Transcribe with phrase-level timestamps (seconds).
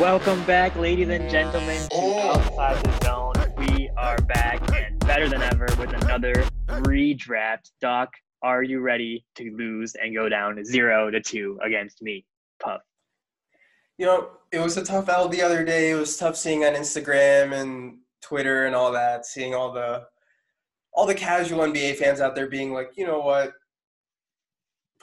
[0.00, 2.30] Welcome back, ladies and gentlemen, to oh.
[2.32, 3.32] Outside the Zone.
[3.56, 7.70] We are back and better than ever with another redraft.
[7.80, 8.12] Doc,
[8.42, 12.26] are you ready to lose and go down zero to two against me?
[12.60, 12.80] Puff.
[13.96, 15.92] You know, it was a tough L the other day.
[15.92, 20.08] It was tough seeing on Instagram and Twitter and all that, seeing all the
[20.92, 23.52] all the casual NBA fans out there being like, you know what,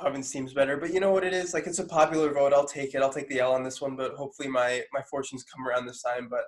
[0.02, 0.78] Puvin seems better.
[0.78, 1.54] But you know what it is?
[1.54, 2.54] Like it's a popular vote.
[2.54, 3.02] I'll take it.
[3.02, 3.96] I'll take the L on this one.
[3.96, 6.28] But hopefully my my fortunes come around this time.
[6.30, 6.44] But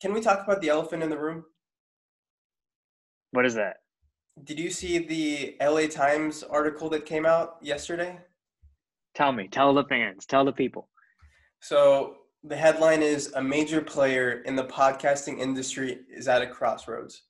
[0.00, 1.44] can we talk about the elephant in the room?
[3.32, 3.76] What is that?
[4.44, 8.18] Did you see the LA Times article that came out yesterday?
[9.14, 9.48] Tell me.
[9.48, 10.26] Tell the fans.
[10.26, 10.88] Tell the people.
[11.60, 17.24] So the headline is a major player in the podcasting industry is at a crossroads.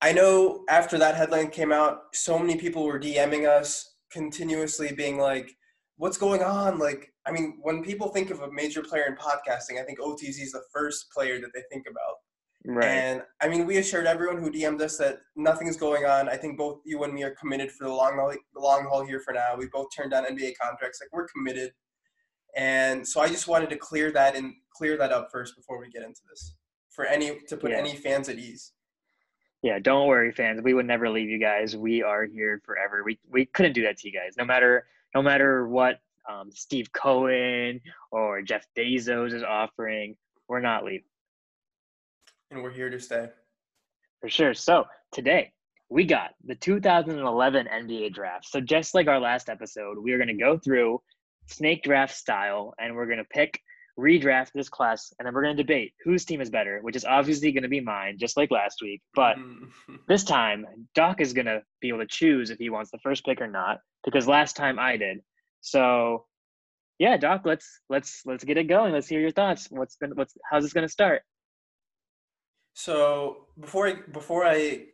[0.00, 5.18] I know after that headline came out, so many people were DMing us continuously being
[5.18, 5.50] like,
[5.96, 6.78] what's going on?
[6.78, 10.40] Like, I mean, when people think of a major player in podcasting, I think OTZ
[10.40, 12.16] is the first player that they think about.
[12.64, 12.86] Right.
[12.86, 16.28] And I mean, we assured everyone who DM'd us that nothing's going on.
[16.28, 19.04] I think both you and me are committed for the long haul, the long haul
[19.04, 19.56] here for now.
[19.58, 21.00] We both turned down NBA contracts.
[21.00, 21.72] Like we're committed.
[22.54, 25.88] And so I just wanted to clear that and clear that up first before we
[25.88, 26.54] get into this
[26.90, 27.78] for any to put Yeah.
[27.78, 28.72] any fans at ease.
[29.62, 30.60] Yeah, don't worry, fans.
[30.62, 31.76] We would never leave you guys.
[31.76, 33.02] We are here forever.
[33.04, 34.34] We we couldn't do that to you guys.
[34.36, 40.16] No matter no matter what um, Steve Cohen or Jeff Bezos is offering,
[40.48, 41.04] we're not leaving
[42.50, 43.28] And we're here to stay.
[44.20, 44.54] for sure.
[44.54, 45.52] So today
[45.88, 48.46] we got the 2011 NBA draft.
[48.48, 51.02] So just like our last episode, we are going to go through
[51.46, 53.60] snake draft style, and we're going to pick
[53.98, 57.04] redraft this class, and then we're going to debate whose team is better, which is
[57.04, 59.02] obviously going to be mine, just like last week.
[59.14, 59.36] But
[59.88, 59.98] Mm.
[60.08, 63.24] This time, Doc is going to be able to choose if he wants the first
[63.24, 65.18] pick or not because last time I did.
[65.60, 66.26] So,
[66.98, 68.92] yeah, Doc, let's let's let's get it going.
[68.92, 69.68] Let's hear your thoughts.
[69.70, 71.22] What's going what's how's this going to start?
[72.74, 74.86] So before I before I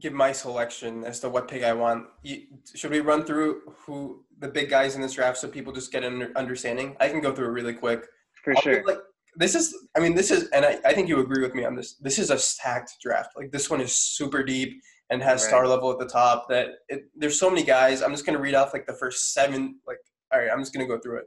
[0.00, 2.42] give my selection as to what pick I want, you,
[2.74, 6.04] should we run through who the big guys in this draft so people just get
[6.04, 6.96] an understanding?
[6.98, 8.06] I can go through it really quick.
[8.42, 8.84] For I'll sure.
[8.86, 8.98] Like
[9.36, 11.74] this is, I mean, this is, and I, I think you agree with me on
[11.74, 11.94] this.
[11.94, 13.30] This is a stacked draft.
[13.36, 14.80] Like this one is super deep
[15.10, 15.48] and has Right.
[15.48, 16.48] star level at the top.
[16.48, 18.02] That it, there's so many guys.
[18.02, 19.78] I'm just gonna read off like the first seven.
[19.86, 19.98] Like,
[20.32, 21.24] all right, I'm just gonna go through it.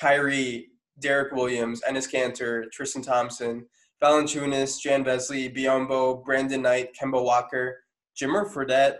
[0.00, 0.68] Kyrie,
[1.00, 3.66] Derrick Williams, Enes Kanter, Tristan Thompson,
[4.02, 7.84] Valanciunas, Jan Vesely, Biyombo, Brandon Knight, Kemba Walker,
[8.20, 8.98] Jimmer Fredette,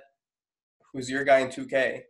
[0.92, 2.02] who's your guy in 2K,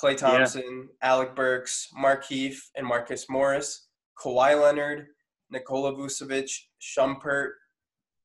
[0.00, 5.06] Klay Thompson, Alec Burks, Markieff, and Marcus Morris, Kawhi Leonard,
[5.50, 6.50] Nikola Vucevic,
[6.80, 7.50] Shumpert,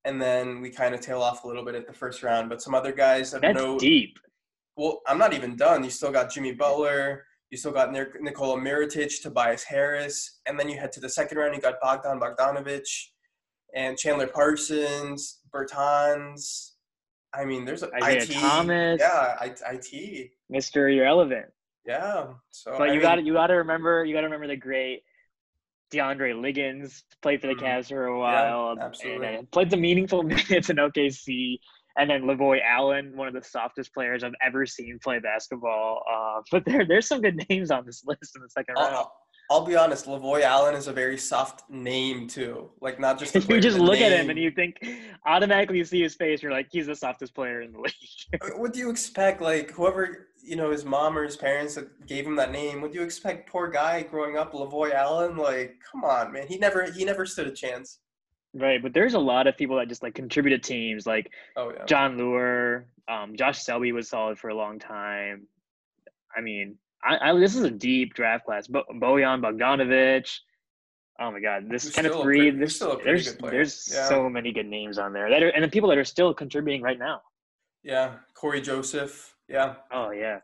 [0.06, 2.50] and then we kind of tail off a little bit at the first round.
[2.50, 3.80] But some other guys That's note.
[3.80, 4.18] deep.
[4.76, 5.84] Well, I'm not even done.
[5.84, 7.26] You still got Jimmy Butler.
[7.50, 11.38] You still got Nik- Nikola Mirotic, Tobias Harris, and then you head to the second
[11.38, 11.56] round.
[11.56, 12.88] You got Bogdan Bogdanovic
[13.74, 16.72] and Chandler Parsons, Bertans.
[17.34, 18.32] I mean, there's a Isaiah IT.
[18.32, 19.00] Thomas.
[19.02, 20.32] Yeah, I, IT.
[20.50, 21.48] Mister Irrelevant.
[21.86, 22.28] Yeah.
[22.52, 25.04] So But I you got you got to remember you got to remember the great
[25.92, 27.62] DeAndre Liggins played for the Mhm.
[27.62, 29.26] Cavs for a while and absolutely.
[29.28, 31.60] then played some meaningful minutes in OKC.
[32.00, 36.04] And then Lavoy Allen, one of the softest players I've ever seen play basketball.
[36.12, 39.08] Uh, but there, there's some good names on this list in the second round.
[39.50, 40.06] I'll, be honest.
[40.08, 42.70] Lavoy Allen is a very soft name too.
[42.82, 43.34] Like not just.
[43.34, 44.86] player, you just look at him and you think
[45.26, 46.44] automatically you see his face.
[46.44, 48.58] You're like, he's the softest player in the league.
[48.58, 49.42] What do you expect?
[49.42, 52.82] Like whoever you know, his mom or his parents that gave him that name.
[52.82, 53.50] Do you expect?
[53.50, 55.36] Poor guy growing up, Lavoy Allen.
[55.38, 56.48] Like, come on, man.
[56.48, 58.00] He never he never stood a chance.
[58.54, 61.72] right, but there's a lot of people that just like contribute to teams, like Oh
[61.76, 61.86] yeah.
[61.86, 65.48] Jon Leuer, um, Josh Selby was solid for a long time.
[66.36, 68.68] I mean, I, I this is a deep draft class.
[68.68, 70.30] Bo- Bojan Bogdanovic.
[71.20, 72.60] Oh my God, this kind of breed.
[72.60, 74.08] There's there's there's Yeah.
[74.08, 76.82] so many good names on there that are and the people that are still contributing
[76.82, 77.22] right now.
[77.84, 78.16] Yeah.
[78.36, 79.34] Cory Joseph.
[79.48, 79.76] Yeah.
[79.92, 80.40] Oh yeah,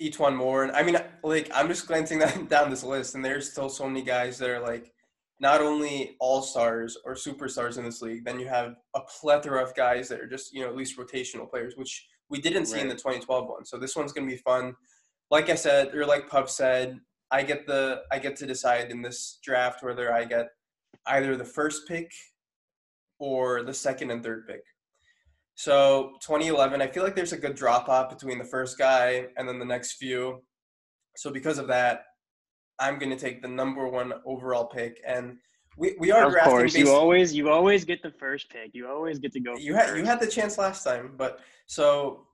[0.00, 0.64] E'Twaun Moore.
[0.64, 2.18] And I mean, like, I'm just glancing
[2.48, 4.92] down this list, and there's still so many guys that are like
[5.40, 8.24] not only all stars or superstars in this league.
[8.24, 11.48] Then you have a plethora of guys that are just you know at least rotational
[11.48, 13.64] players, which we didn't see in the 2012 one.
[13.64, 14.74] So this one's gonna be fun.
[15.30, 16.98] Like I said, or like Pub said,
[17.30, 20.48] I get the I get to decide in this draft whether I get
[21.06, 22.10] either the first pick
[23.18, 24.62] or the second and third pick.
[25.58, 29.48] So 2011, I feel like there's a good drop off between the first guy and
[29.48, 30.40] then the next few.
[31.16, 32.04] So because of that,
[32.78, 35.36] I'm going to take the number one overall pick, and
[35.76, 36.74] we, we are of drafting course.
[36.74, 36.86] based.
[36.86, 38.70] You always you always get the first pick.
[38.72, 39.56] You always get to go.
[39.56, 42.28] you had you had the chance last time, but so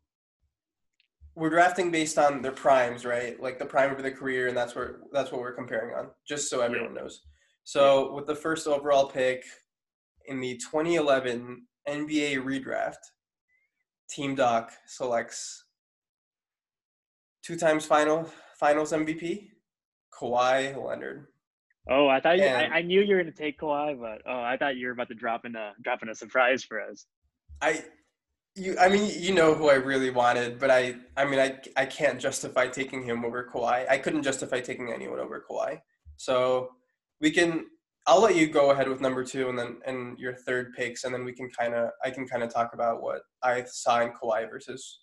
[1.35, 3.41] we're drafting based on their primes, right?
[3.41, 6.11] Like the prime of their career, and that's where that's what we're comparing on.
[6.29, 7.23] Just so everyone knows.
[7.65, 9.45] So with the first overall pick
[10.27, 12.97] in the 2011 NBA redraft,
[14.09, 15.65] Team Doc selects
[17.43, 19.49] two times final finals MVP,
[20.13, 21.27] Kawhi Leonard.
[21.89, 24.23] Oh, I thought you, And- I, I knew you were going to take Kawhi, but
[24.31, 26.81] oh, I thought you were about to drop in a drop in a surprise for
[26.81, 27.07] us.
[27.61, 27.85] I
[28.57, 31.87] you I mean you know who I really wanted, but I I mean I I
[31.87, 33.89] can't justify taking him over Kawhi.
[33.89, 35.81] I couldn't justify taking anyone over Kawhi.
[36.17, 36.71] So
[37.21, 37.67] we can
[38.07, 41.15] I'll let you go ahead with number two and then and your third picks and
[41.15, 45.01] then we can kinda I can kinda talk about what I saw in Kawhi versus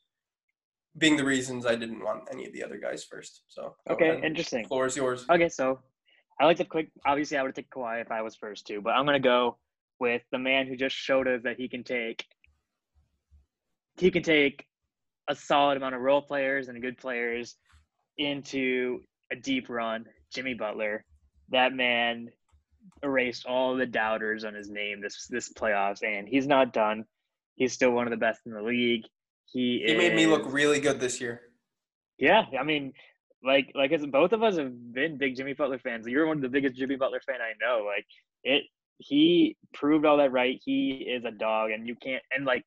[0.98, 3.44] being the reasons I didn't want any of the other guys first.
[3.48, 4.68] So Okay, interesting.
[4.68, 5.26] Floor is yours.
[5.30, 5.80] Okay, so
[6.40, 6.90] I like to quick.
[7.06, 9.58] Obviously, I would take Kawhi if I was first too, but I'm gonna go
[10.00, 12.26] with the man who just showed us that he can take.
[13.98, 14.66] He can take
[15.28, 17.56] a solid amount of role players and good players
[18.18, 19.02] into
[19.32, 20.06] a deep run.
[20.34, 21.06] Jimmy Butler,
[21.50, 22.30] that man
[23.04, 27.06] erased all the doubters on his name this this playoffs, and he's not done.
[27.56, 29.04] He's still one of the best in the league.
[29.46, 31.42] He He made me look really good this year.
[32.18, 32.94] yeah, I mean,
[33.44, 36.08] like like as both of us have been big Jimmy Butler fans.
[36.08, 37.86] You're one of the biggest Jimmy Butler fan I know.
[37.86, 38.06] Like
[38.44, 38.64] it,
[38.98, 40.62] he proved all that right.
[40.64, 42.24] He is a dog, and you can't.
[42.36, 42.64] And like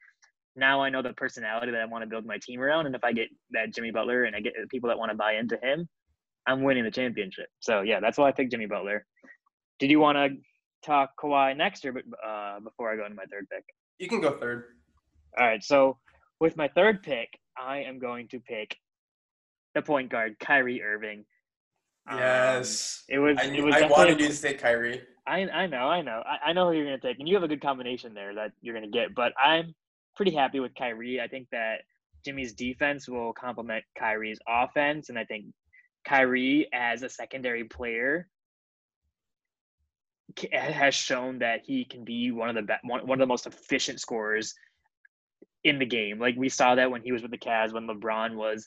[0.56, 2.86] now, I know the personality that I want to build my team around.
[2.86, 5.34] And if I get that Jimmy Butler, and I get people that want to buy
[5.34, 5.88] into him,
[6.46, 7.46] I'm winning the championship.
[7.60, 9.06] So yeah, that's why I picked Jimmy Butler.
[9.78, 10.36] Did you want to
[10.84, 11.90] talk Kawhi next, or
[12.24, 13.64] uh, before I go into my third pick?
[13.98, 14.64] You can go third.
[15.38, 15.98] All right, so
[16.40, 17.28] with my third pick,
[17.58, 18.76] I am going to pick
[19.74, 21.24] the point guard, Kyrie Irving.
[22.08, 23.04] Um, Yes.
[23.08, 23.38] it was.
[23.38, 25.02] I, it was I wanted you to take Kyrie.
[25.26, 27.44] I I know, I know, I, I know who you're gonna take, and you have
[27.44, 29.14] a good combination there that you're gonna get.
[29.14, 29.74] But I'm
[30.14, 31.20] pretty happy with Kyrie.
[31.20, 31.80] I think that
[32.24, 35.46] Jimmy's defense will complement Kyrie's offense, and I think
[36.06, 38.28] Kyrie as a secondary player
[40.52, 43.46] has shown that he can be one of the be- one, one of the most
[43.46, 44.54] efficient scorers
[45.62, 46.18] in the game.
[46.18, 48.66] Like we saw that when he was with the Cavs when LeBron was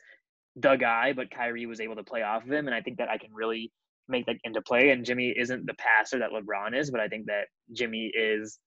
[0.55, 3.09] the guy, but Kyrie was able to play off of him, and I think that
[3.09, 3.71] I can really
[4.07, 4.89] make that into play.
[4.89, 8.59] And Jimmy isn't the passer that LeBron is, but I think that Jimmy is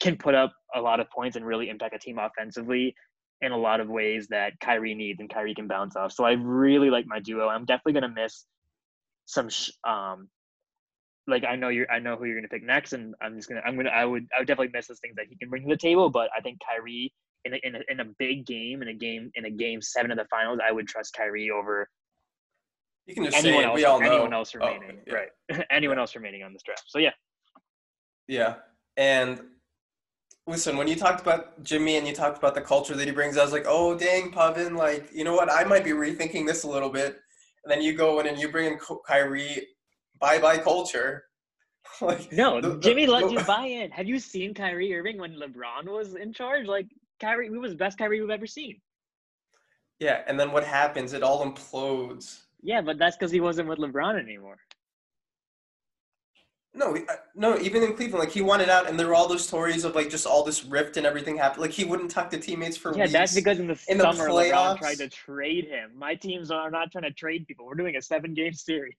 [0.00, 2.94] can put up a lot of points and really impact a team offensively
[3.40, 6.12] in a lot of ways that Kyrie needs and Kyrie can bounce off.
[6.12, 7.48] So I really like my duo.
[7.48, 8.44] I'm definitely gonna miss
[9.26, 10.28] some sh- um
[11.26, 13.62] like I know you're I know who you're gonna pick next and I'm just gonna
[13.66, 15.68] I'm gonna I would I would definitely miss those things that he can bring to
[15.68, 17.12] the table, but I think Kyrie
[17.44, 20.10] in a, in a, in a big game in a game in a game seven
[20.10, 21.88] of the finals, I would trust Kyrie over
[23.06, 23.76] You can just anyone say else.
[23.76, 24.06] We all know.
[24.12, 25.14] anyone else Oh, remaining, yeah.
[25.14, 25.66] right?
[25.70, 26.84] anyone else remaining on this draft.
[26.86, 27.10] So yeah,
[28.28, 28.56] Yeah.
[28.96, 29.40] And
[30.46, 33.36] listen, when you talked about Jimmy and you talked about the culture that he brings,
[33.36, 35.50] I was like, oh, dang, Pavin, like, you know what?
[35.52, 37.16] I might be rethinking this a little bit.
[37.64, 39.66] And then you go in and you bring in Ky- Kyrie,
[40.18, 41.24] bye bye culture.
[42.00, 43.90] like, no, the- the- Jimmy let the- you buy in.
[43.90, 46.66] Have you seen Kyrie Irving when LeBron was in charge?
[46.66, 46.86] Like
[47.20, 48.80] Kyrie, he was the best Kyrie we've ever seen.
[50.00, 50.22] Yeah.
[50.26, 51.12] And then what happens?
[51.12, 52.40] It all implodes.
[52.62, 54.58] Yeah, but that's because he wasn't with LeBron anymore.
[56.74, 57.00] No, uh,
[57.34, 57.56] no.
[57.58, 60.10] Even in Cleveland, like he wanted out, and there were all those stories of like
[60.10, 61.62] just all this rift and everything happened.
[61.62, 63.12] Like he wouldn't talk to teammates for Yeah, weeks.
[63.12, 65.92] Yeah, that's because in the In the summer LeBron playoffs- tried to trade him.
[65.96, 67.64] My teams are not trying to trade people.
[67.64, 68.94] We're doing a seven-game series.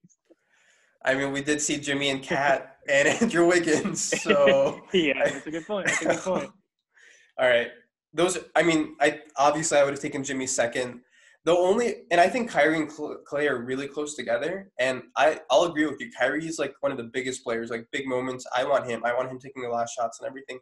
[1.05, 4.13] I mean, we did see Jimmy and KAT and Andrew Wiggins.
[4.27, 5.87] So yeah, that's a good point.
[5.87, 6.51] That's a good point.
[7.39, 7.69] All right.
[8.13, 11.01] Those, I mean, I obviously I would have taken Jimmy second.
[11.45, 14.71] The only, and I think Kyrie and Klay are really close together.
[14.79, 16.11] And I, I'll agree with you.
[16.17, 18.45] Kyrie is like one of the biggest players, like big moments.
[18.55, 19.05] I want him.
[19.05, 20.59] I want him taking the last shots and everything.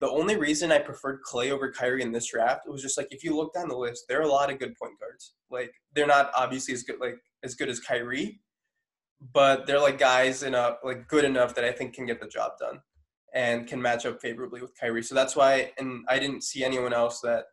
[0.00, 3.22] The only reason I preferred Klay over Kyrie in this draft was just like if
[3.22, 5.34] you look down the list, there are a lot of good point guards.
[5.50, 8.40] Like they're not obviously as good like as good as Kyrie,
[9.32, 12.26] but they're like guys in a like good enough that I think can get the
[12.26, 12.80] job done
[13.34, 15.02] and can match up favorably with Kyrie.
[15.02, 17.44] So that's why, and I didn't see anyone else that,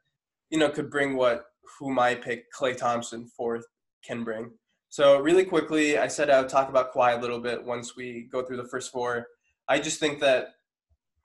[0.49, 1.45] you know, could bring what
[1.77, 3.65] who my pick, Klay Thompson, fourth,
[4.03, 4.51] can bring.
[4.89, 8.27] So really quickly, I said I would talk about Kawhi a little bit once we
[8.31, 9.27] go through the first four.
[9.67, 10.47] I just think that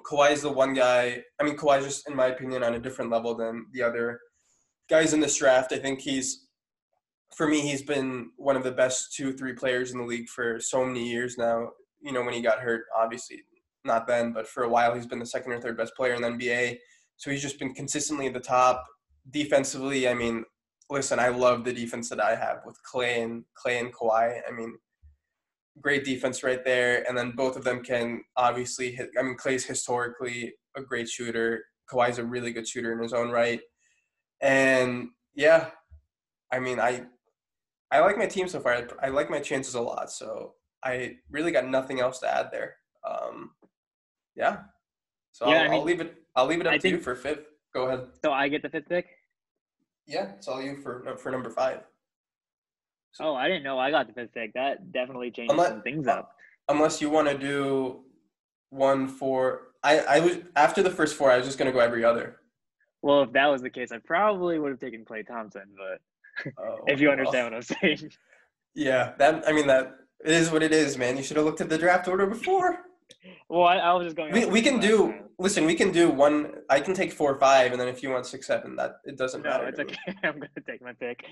[0.04, 1.22] Kawhi is the one guy.
[1.40, 4.20] I mean, Kawhi just, in my opinion, on a different level than the other
[4.90, 5.72] guys in this draft.
[5.72, 6.43] I think he's,
[7.36, 10.60] for me, he's been one of the best two, three players in the league for
[10.60, 11.70] so many years now.
[12.00, 13.42] You know, when he got hurt, obviously
[13.84, 16.22] not then, but for a while he's been the second or third best player in
[16.22, 16.78] the NBA.
[17.16, 18.84] So he's just been consistently at the top.
[19.30, 20.44] Defensively, I mean,
[20.90, 24.40] listen, I love the defense that I have with Klay and Klay and Kawhi.
[24.46, 24.74] I mean,
[25.80, 27.08] great defense right there.
[27.08, 29.10] And then both of them can obviously hit.
[29.18, 31.64] I mean, Klay's historically a great shooter.
[31.90, 33.60] Kawhi's a really good shooter in his own right.
[34.40, 35.70] And yeah,
[36.52, 37.04] I mean, I
[37.94, 38.88] I like my team so far.
[39.00, 40.10] I, like my chances a lot.
[40.10, 42.76] So I really got nothing else to add there.
[43.08, 43.52] Um,
[44.34, 44.58] yeah.
[45.30, 46.14] So Yeah, I'll, I mean, I'll leave it.
[46.34, 47.46] I'll leave it up I to you for fifth.
[47.72, 48.08] Go ahead.
[48.24, 49.06] So I get the fifth pick.
[50.06, 51.82] Yeah, it's all you for for number five.
[53.20, 54.52] Oh, I didn't know I got the fifth pick.
[54.54, 56.32] That definitely changes Unless- some things up.
[56.68, 58.00] Unless you want to do
[58.70, 61.30] one for I I was after the first four.
[61.30, 62.40] I was just gonna go every other.
[63.02, 65.68] Well, if that was the case, I probably would have taken Klay Thompson.
[65.76, 66.00] But
[66.58, 67.18] Oh, if you well.
[67.18, 68.12] understand what I'm saying,
[68.74, 71.16] Yeah, that I mean that it is what it is, man.
[71.16, 72.78] You should have looked at the draft order before.
[73.48, 74.32] well, I, I was just going.
[74.32, 75.24] We we can do time.
[75.38, 75.64] listen.
[75.66, 76.54] We can do one.
[76.68, 79.42] I can take four, five, and then if you want six, seven, that it doesn't
[79.42, 79.68] No, matter.
[79.68, 79.96] it's okay.
[80.24, 81.24] I'm gonna take my pick.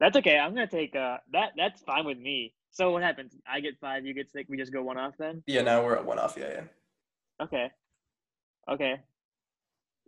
[0.00, 0.38] That's okay.
[0.38, 1.52] I'm gonna take uh that.
[1.56, 2.54] That's fine with me.
[2.70, 3.36] So what happens?
[3.46, 4.04] I get five.
[4.04, 4.48] You get six.
[4.50, 5.42] We just go one off then.
[5.46, 6.36] Yeah, now we're at one off.
[6.38, 7.44] Yeah, yeah.
[7.44, 7.70] Okay.
[8.68, 9.00] Okay.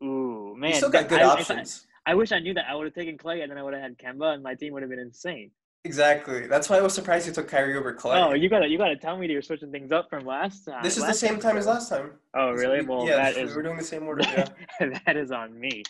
[0.02, 0.70] Ooh man.
[0.70, 1.86] you still got good I- options.
[2.10, 2.64] I wish I knew that.
[2.68, 4.72] I would have taken Klay, and then I would have had Kemba, and my team
[4.72, 5.52] would have been insane.
[5.84, 6.48] Exactly.
[6.48, 8.20] That's why I was surprised you took Kyrie over Klay.
[8.20, 10.82] Oh, you gotta you gotta tell me that you're switching things up from last time.
[10.82, 12.10] this is the same time as last time.
[12.34, 12.80] Oh, This- really?
[12.80, 14.22] we- Well, yeah, that we is were doing the same order.
[14.80, 14.98] Yeah.
[15.06, 15.82] that is on me.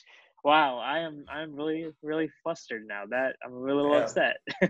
[0.44, 3.02] Wow, I am I'm really really flustered now.
[3.08, 4.02] That I'm a little Yeah.
[4.02, 4.36] upset.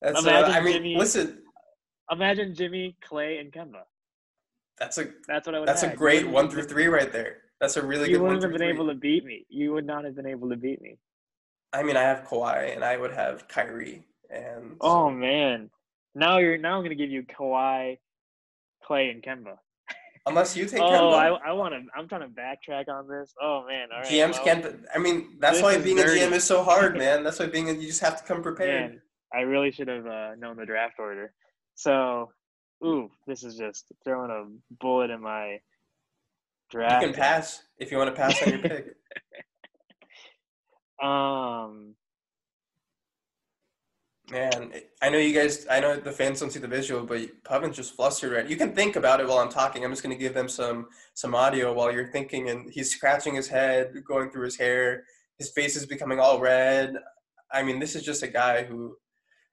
[0.00, 0.24] That's.
[0.24, 1.42] Uh, Imagine I mean, Jimmy- listen.
[2.10, 3.82] Imagine Jimmy, Klay, and Kemba.
[4.78, 5.68] That's a That's what I would.
[5.68, 5.98] that's a had.
[5.98, 7.41] Great one through three right there.
[7.62, 8.70] That's a really You wouldn't have been three.
[8.70, 9.46] able to beat me.
[9.48, 10.98] You would not have been able to beat me.
[11.72, 15.70] I mean, I have Kawhi, and I would have Kyrie, and Oh man,
[16.14, 17.98] now you're now I'm gonna give you Kawhi,
[18.84, 19.58] Klay, and Kemba.
[20.26, 21.82] unless you take Oh, Kemba, I I want to.
[21.96, 23.32] I'm trying to backtrack on this.
[23.40, 24.10] Oh man, all right.
[24.10, 24.66] GMs well, can't.
[24.92, 26.20] I mean, that's why being dirty.
[26.20, 27.22] a GM is so hard, man.
[27.22, 28.90] That's why being a, you just have to come prepared.
[28.90, 29.02] Man,
[29.32, 31.32] I really should have uh, known the draft order.
[31.76, 32.32] So,
[32.84, 35.60] ooh, this is just throwing a bullet in my
[37.00, 38.86] You can pass if you want to pass on your pick.
[41.02, 41.96] Um,
[44.32, 45.66] Man, I know you guys.
[45.70, 48.32] I know the fans don't see the visual, but Pavin's just flustered.
[48.32, 48.48] Right?
[48.48, 49.84] You can think about it while I'm talking.
[49.84, 53.34] I'm just going to give them some some audio while you're thinking, and he's scratching
[53.34, 55.04] his head, going through his hair.
[55.38, 56.94] His face is becoming all red.
[57.52, 58.96] I mean, this is just a guy who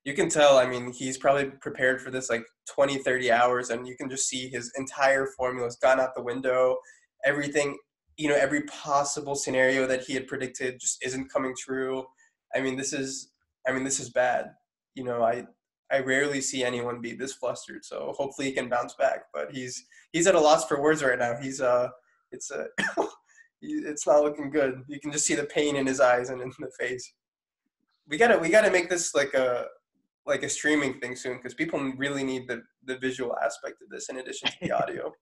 [0.05, 0.57] you can tell.
[0.57, 4.29] I mean, he's probably prepared for this like 20, 30 hours, and you can just
[4.29, 6.77] see his entire formula has gone out the window.
[7.25, 7.77] Everything,
[8.17, 12.05] you know, every possible scenario that he had predicted just isn't coming true.
[12.55, 13.31] I mean, this is.
[13.67, 14.51] I mean, this is bad
[14.99, 15.45] you know, I
[15.91, 17.83] I rarely see anyone be this flustered.
[17.83, 19.23] So hopefully he can bounce back.
[19.33, 21.35] But he's he's at a loss for words right now.
[21.41, 21.89] He's uh,
[22.31, 22.67] it's a
[23.61, 24.83] he- it's not looking good.
[24.87, 27.13] You can just see the pain in his eyes and in the face.
[28.07, 29.67] We gotta we gotta make this like a
[30.25, 34.09] like a streaming thing soon because people really need the the visual aspect of this
[34.09, 35.13] in addition to the audio.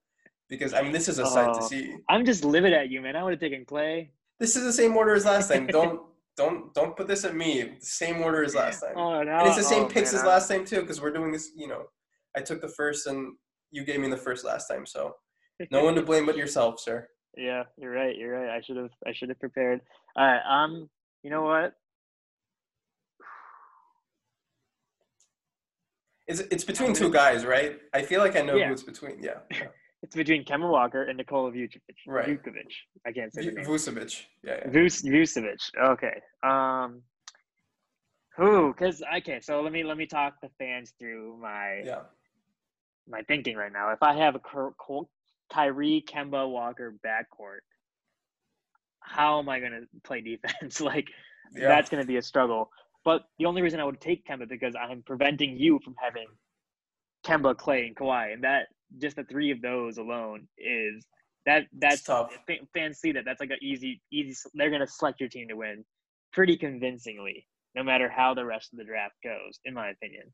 [0.49, 1.67] Because I mean, this is a sight to Oh.
[1.67, 1.95] see.
[2.09, 3.15] I'm just livid at you, man.
[3.15, 4.09] I would have taken Klay.
[4.39, 5.67] This is the same order as last time.
[5.67, 6.01] Don't
[6.37, 7.63] don't don't put this at me.
[7.63, 8.93] The same order as last time.
[8.95, 9.31] Oh no!
[9.39, 11.51] And it's the same oh, picks man, as last time too, because we're doing this.
[11.55, 11.83] You know,
[12.35, 13.33] I took the first, and
[13.71, 15.15] you gave me the first last time, so
[15.71, 17.07] no one to blame but yourself, sir.
[17.35, 18.15] Yeah, you're right.
[18.15, 18.49] You're right.
[18.49, 18.91] I should have.
[19.05, 19.81] I should have prepared.
[20.15, 20.41] All right.
[20.63, 20.89] Um.
[21.23, 21.73] You know what?
[26.27, 27.79] It's it's between two guys, right?
[27.93, 28.67] I feel like I know Yeah.
[28.67, 29.21] who it's between.
[29.21, 29.67] Yeah, yeah.
[30.03, 31.79] It's between Kemba Walker and Nikola Vucevic.
[32.07, 32.27] Right.
[32.43, 32.71] Vucevic.
[33.05, 33.65] I can't say the V- name.
[33.65, 34.21] Vucevic.
[34.43, 34.71] Yeah, yeah.
[34.71, 35.59] Vuce, Vucevic.
[35.91, 36.21] Okay.
[36.43, 37.01] Um.
[38.37, 38.73] Who?
[38.73, 39.39] Because okay.
[39.41, 42.01] So let me let me talk the fans through my yeah.
[43.09, 43.91] my thinking right now.
[43.91, 45.09] If I have a Ky- Ky-
[45.51, 47.61] Kyrie Kemba Walker backcourt,
[48.99, 50.79] how am I gonna play defense?
[50.91, 51.07] like
[51.55, 51.69] Yeah.
[51.69, 52.69] that's going to be a struggle.
[53.05, 56.27] But the only reason I would take Kemba because I'm preventing you from having
[57.25, 58.67] Kemba, Klay, and Kawhi, and that
[58.99, 61.05] just the three of those alone is
[61.45, 62.37] that that's tough.
[62.73, 64.35] Fans see that that's like an easy, easy.
[64.53, 65.85] They're to select your team to win
[66.33, 70.33] pretty convincingly, no matter how the rest of the draft goes, in my opinion.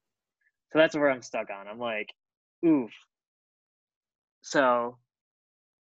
[0.72, 1.68] So that's where I'm stuck on.
[1.68, 2.10] I'm like,
[2.66, 2.92] oof.
[4.42, 4.98] So,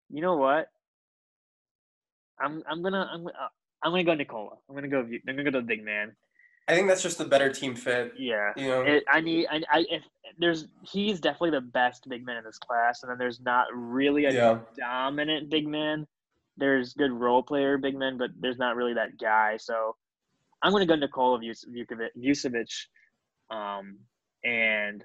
[0.09, 0.67] you know what?
[2.39, 3.31] I'm I'm gonna I'm uh,
[3.83, 4.57] I'm gonna go Nicola.
[4.69, 4.99] I'm gonna go.
[4.99, 6.15] I'm gonna go to the big man.
[6.71, 8.13] I think that's just a better team fit.
[8.17, 8.53] Yeah.
[8.55, 8.81] You know.
[8.83, 9.47] It, I need.
[9.51, 10.03] I, I if
[10.37, 14.23] there's he's definitely the best big man in this class, and then there's not really
[14.23, 14.59] a yeah.
[14.79, 16.07] dominant big man.
[16.55, 19.57] There's good role player big men, but there's not really that guy.
[19.57, 19.97] So
[20.63, 22.71] I'm gonna go Nikola Vucevic,
[23.49, 23.97] um,
[24.45, 25.03] and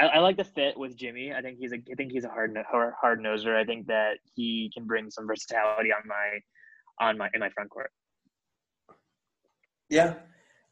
[0.00, 1.32] I, I like the fit with Jimmy.
[1.32, 2.56] I think he's a I think he's a hard
[3.00, 3.54] hard noser.
[3.54, 7.70] I think that he can bring some versatility on my on my in my front
[7.70, 7.92] court.
[9.88, 10.14] Yeah.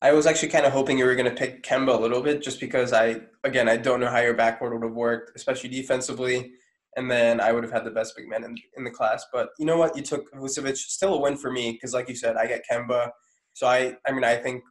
[0.03, 2.43] I was actually kind of hoping you were going to pick Kemba a little bit
[2.43, 6.51] just because I, again, I don't know how your backcourt would have worked, especially defensively.
[6.97, 9.25] And then I would have had the best big man in, in the class.
[9.33, 9.97] But you know what?
[9.97, 10.77] You took Vucevic.
[10.77, 13.11] Still a win for me because, like you said, I get Kemba.
[13.53, 14.65] So I, I mean, I think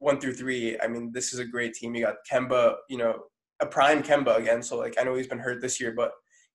[0.00, 1.94] one through three, I mean, this is a great team.
[1.94, 3.20] You got Kemba, you know,
[3.60, 4.60] a prime Kemba again.
[4.60, 6.10] So, like, I know he's been hurt this year, but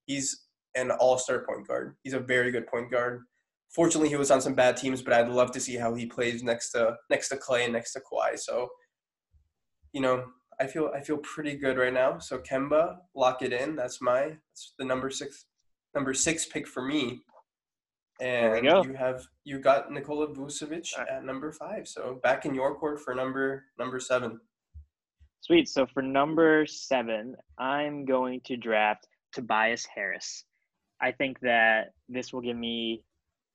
[0.06, 0.46] he's
[0.76, 1.96] an all-star point guard.
[2.04, 3.22] He's a very good point guard.
[3.74, 6.44] Fortunately, he was on some bad teams, but I'd love to see how he plays
[6.44, 8.38] next to next to Klay and next to Kawhi.
[8.40, 8.70] So,
[9.94, 10.26] you know,
[10.60, 12.20] I feel I feel pretty good right now.
[12.20, 13.76] So Kemba, lock it in.
[13.76, 15.46] That's my that's the number six
[15.96, 17.22] number six pick for me.
[18.20, 21.88] And you have you got Nikola Vucevic at number five.
[21.88, 24.42] So back in your court for number number seven.
[25.42, 25.70] Sweet.
[25.70, 30.44] So for number seven, I'm going to draft Tobias Harris.
[31.02, 33.04] I think that this will give me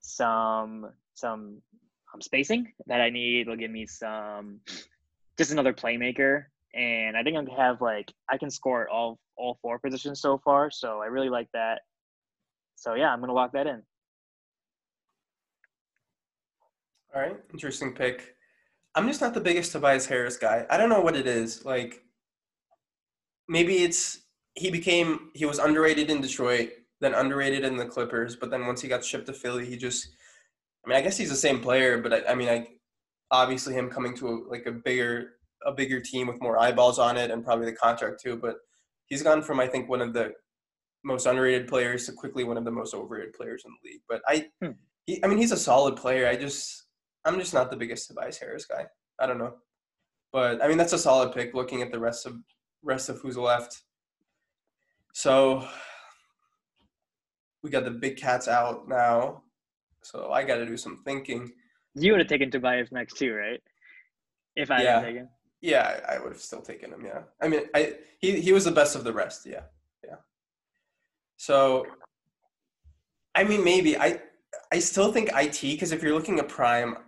[0.05, 1.63] some some
[2.13, 3.43] um, spacing that I need.
[3.43, 4.61] It'll give me some
[5.39, 6.45] just another playmaker,
[6.75, 10.39] and I think I'm gonna have like I can score all all four positions so
[10.39, 10.71] far.
[10.71, 11.81] So I really like that.
[12.77, 13.83] So yeah, I'm gonna lock that in.
[17.15, 18.37] All right, interesting pick.
[18.95, 20.67] I'm just not the biggest Tobias Harris guy.
[20.69, 21.65] I don't know what it is.
[21.65, 22.03] Like
[23.49, 24.21] maybe it's
[24.55, 26.71] he became he was underrated in Detroit,
[27.05, 30.09] then underrated in the Clippers, but then once he got shipped to Philly, he just
[30.85, 32.67] I mean, I guess he's the same player, but I, I mean, I
[33.31, 35.35] obviously him coming to a, like a bigger
[35.67, 38.57] a bigger team with more eyeballs on it and probably the contract too, but
[39.07, 40.33] he's gone from I think one of the
[41.05, 44.03] most underrated players to quickly one of the most overrated players in the league.
[44.09, 44.73] But I Hmm.
[45.07, 46.27] he, I mean, he's a solid player.
[46.27, 46.87] I just
[47.25, 48.87] I'm just not the biggest Tobias Harris guy.
[49.21, 49.55] I don't know.
[50.33, 52.35] But I mean that's a solid pick looking at the rest of
[52.83, 53.83] rest of who's left.
[55.13, 55.67] So
[57.65, 59.43] we got the big cats out now.
[60.03, 61.51] So I got to do some thinking.
[61.95, 63.61] You would have taken Tobias next too, right?
[64.55, 65.01] If I Yeah.
[65.01, 65.29] had taken.
[65.63, 67.07] Yeah, I, would have still taken him.
[67.07, 69.47] Yeah, I mean, I he he was the best of the rest.
[69.47, 69.63] Yeah,
[70.05, 70.17] yeah.
[71.39, 71.87] So,
[73.35, 74.21] I mean, maybe I
[74.71, 76.99] I still think IT because if you're looking at prime,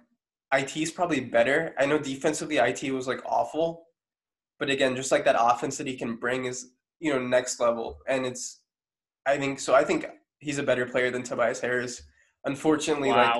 [0.54, 1.74] IT is probably better.
[1.78, 3.88] I know defensively IT was like awful,
[4.58, 7.98] but again, just like that offense that he can bring is you know next level,
[8.08, 8.60] and it's
[9.26, 9.74] I think so.
[9.74, 10.06] I think
[10.38, 12.02] he's a better player than Tobias Harris.
[12.44, 13.34] Unfortunately, like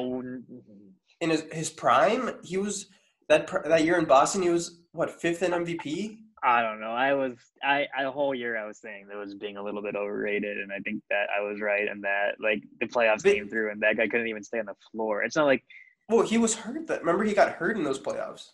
[1.21, 2.87] in his, his prime, he was
[3.29, 4.43] that that year in Boston.
[4.43, 6.19] He was what fifth in MVP.
[6.43, 6.91] I don't know.
[6.93, 9.97] I was I, the whole year I was saying that was being a little bit
[9.97, 12.37] overrated, and I think that I was right in that.
[12.41, 15.23] Like the playoffs But- came through, and that guy couldn't even stay on the floor.
[15.23, 15.65] It's not like
[16.09, 16.87] Well, he was hurt.
[16.87, 18.51] That remember he got hurt in those playoffs.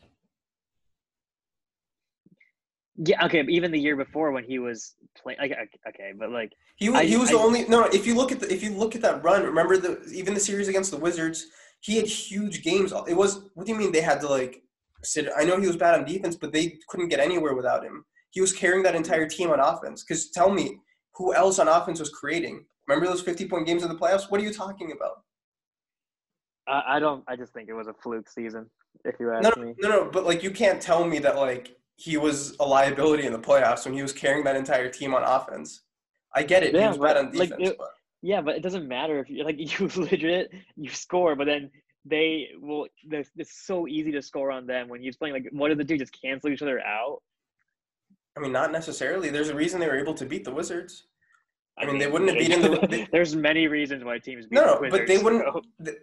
[3.04, 3.42] Yeah, okay.
[3.42, 5.52] But even the year before when he was playing, like
[5.88, 7.80] okay, but like He was, I- he was I- the only no.
[7.82, 10.34] no, If you look at the if you look at that run, remember the even
[10.34, 11.46] the series against the Wizards,
[11.80, 12.92] he had huge games.
[13.08, 14.62] It was what do you mean they had to like
[15.02, 15.28] sit?
[15.36, 18.04] I know he was bad on defense, but they couldn't get anywhere without him.
[18.30, 20.02] He was carrying that entire team on offense.
[20.02, 20.78] Because tell me,
[21.16, 22.64] who else on offense was creating?
[22.88, 24.30] Remember those fifty point games in the playoffs?
[24.30, 25.22] What are you talking about?
[26.68, 27.24] I, I don't.
[27.28, 28.70] I just think it was a fluke season.
[29.04, 31.76] If you ask no, me, no, no, but like you can't tell me that like
[31.96, 35.22] he was a liability in the playoffs when he was carrying that entire team on
[35.22, 35.82] offense.
[36.34, 36.72] I get it.
[36.74, 37.88] he Yeah, was bad but, on like, defense, it- but
[38.24, 41.70] yeah, but it doesn't matter if you like you legit you score, but then
[42.04, 42.86] they will.
[43.10, 43.30] It's,
[43.64, 45.34] so easy to score on them when he's playing.
[45.34, 45.98] Like, what do they do?
[45.98, 47.18] Just cancel each other out?
[48.36, 49.28] I mean, not necessarily.
[49.30, 51.04] There's a reason they were able to beat the Wizards.
[51.78, 54.78] I mean, they wouldn't have beaten the- they- There's many reasons why teams beat No,
[54.80, 55.98] the no, but they wouldn't- so- The-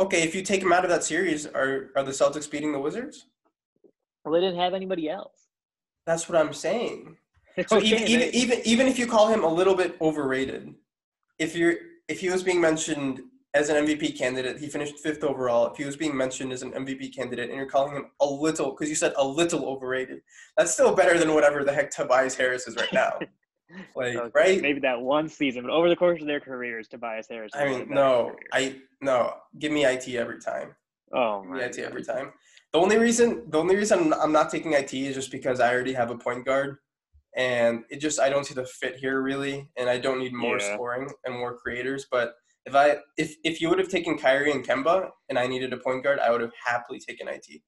[0.00, 2.78] Okay, if you take them out of that series, are are the Celtics beating the
[2.78, 3.26] Wizards?
[4.24, 5.48] Well, they didn't have anybody else.
[6.06, 7.16] That's what I'm saying.
[7.66, 10.74] So Okay, even, even even even if you call him a little bit overrated,
[11.38, 11.74] if you're
[12.06, 13.20] if he was being mentioned
[13.54, 15.66] as an MVP candidate, he finished fifth overall.
[15.66, 18.70] If he was being mentioned as an MVP candidate, and you're calling him a little
[18.70, 20.20] because you said a little overrated,
[20.56, 23.18] that's still better than whatever the heck Tobias Harris is right now.
[23.94, 24.62] Like okay, right?
[24.62, 27.52] Maybe that one season, but over the course of their careers, Tobias Harris.
[27.54, 28.38] I mean, had a better no, career.
[28.54, 29.34] I no.
[29.58, 30.74] Give me IT every time.
[31.12, 32.32] Oh Give me my IT every time.
[32.72, 35.94] The only reason the only reason I'm not taking IT is just because I already
[35.94, 36.76] have a point guard,
[37.36, 40.58] and it just I don't see the fit here really, and I don't need more
[40.58, 40.74] Yeah.
[40.74, 42.06] scoring and more creators.
[42.10, 42.34] But
[42.66, 45.78] if I if if you would have taken Kyrie and Kemba, and I needed a
[45.78, 47.62] point guard, I would have happily taken IT.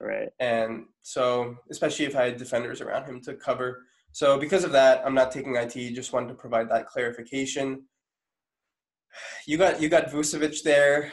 [0.00, 0.30] Right.
[0.40, 3.84] And so, especially if I had defenders around him to cover.
[4.12, 5.74] So, because of that, I'm not taking IT.
[5.94, 7.86] Just wanted to provide that clarification.
[9.46, 11.12] You got you got Vucevic there,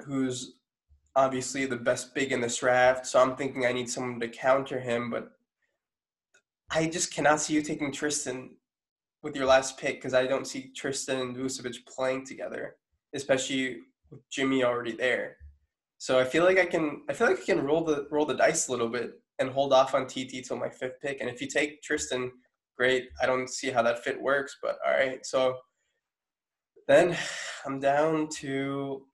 [0.00, 0.55] who's
[1.16, 3.06] obviously the best big in this draft.
[3.06, 5.32] So I'm thinking I need someone to counter him, but
[6.70, 8.50] I just cannot see you taking Tristan
[9.22, 12.76] with your last pick because I don't see Tristan and Vucevic playing together,
[13.14, 13.78] especially
[14.10, 15.38] with Jimmy already there.
[15.98, 18.34] So I feel like I can I feel like I can roll the roll the
[18.34, 21.20] dice a little bit and hold off on TT till my fifth pick.
[21.20, 22.30] And if you take Tristan,
[22.76, 23.08] great.
[23.22, 25.24] I don't see how that fit works, but all right.
[25.24, 25.56] So
[26.86, 27.16] then
[27.66, 29.06] I'm down to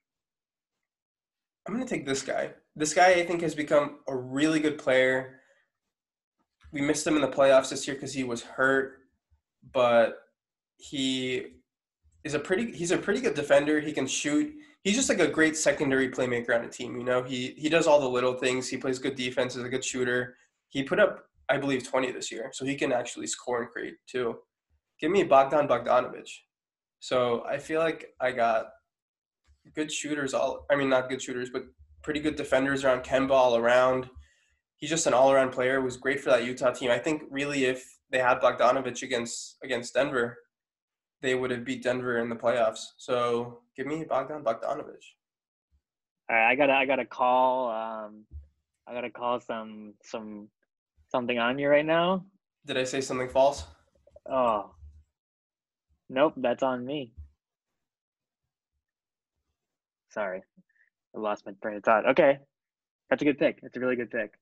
[1.67, 2.53] I'm gonna take this guy.
[2.75, 5.41] This guy I think has become a really good player.
[6.73, 8.99] We missed him in the playoffs this year because he was hurt,
[9.73, 10.19] but
[10.77, 11.47] he
[12.25, 13.81] is a pretty he's a pretty good defender.
[13.81, 14.53] He can shoot.
[14.83, 16.97] He's just like a great secondary playmaker on a team.
[16.97, 18.69] You know, he he does all the little things.
[18.69, 19.55] He plays good defense.
[19.55, 20.37] Is a good shooter.
[20.69, 23.95] He put up I believe 20 this year, so he can actually score and create
[24.07, 24.39] too.
[24.99, 26.29] Give me Bogdan Bogdanovic.
[27.01, 28.67] So I feel like I got
[29.75, 30.35] good shooters.
[30.35, 31.63] All I mean, not good shooters, but
[32.03, 34.09] pretty good defenders around Kemba all around.
[34.77, 35.81] He's just an all-around player.
[35.81, 36.91] Was great for that Utah team.
[36.91, 40.39] I think really if they had Bogdanovich against against Denver,
[41.21, 42.81] they would have beat Denver in the playoffs.
[42.97, 45.05] So give me Bogdan Bogdanovic.
[46.31, 48.25] All right, I gotta I gotta call um
[48.89, 50.49] I gotta call some some
[51.11, 52.25] something on you right now.
[52.67, 53.65] Did I say something false?
[54.31, 54.75] Oh.
[56.09, 57.13] Nope, that's on me.
[60.13, 60.43] Sorry.
[61.17, 62.07] I lost my train of thought.
[62.11, 62.39] Okay.
[63.11, 63.61] That's a good pick.
[63.63, 64.33] That's a really good pick.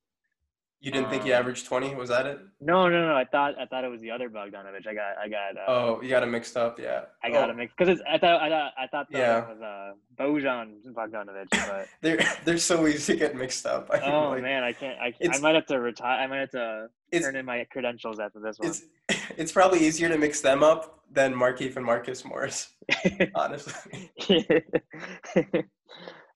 [0.83, 1.95] You didn't think he Um, averaged 20?
[1.95, 2.41] Was that it?
[2.59, 3.15] No, no, no.
[3.15, 4.87] I thought I thought it was the other Bogdanovich.
[4.87, 6.79] I got I got uh, Oh, you got it mixed up.
[6.81, 7.03] Yeah.
[7.23, 9.49] I got oh, it mixed because it's I thought I thought I thought that Yeah.
[9.49, 13.91] was uh Bojan Bogdanovich, but They're they're so easy to get mixed up.
[13.93, 14.99] I mean, oh like, man, I can't.
[14.99, 15.35] I, can't.
[15.35, 16.19] I might have to retire.
[16.23, 16.89] I might have to
[17.21, 18.69] turn in my credentials after this one.
[18.71, 18.83] it's
[19.37, 22.75] it's probably easier to mix them up than Markieff and Marcus Morris.
[23.35, 24.01] Honestly.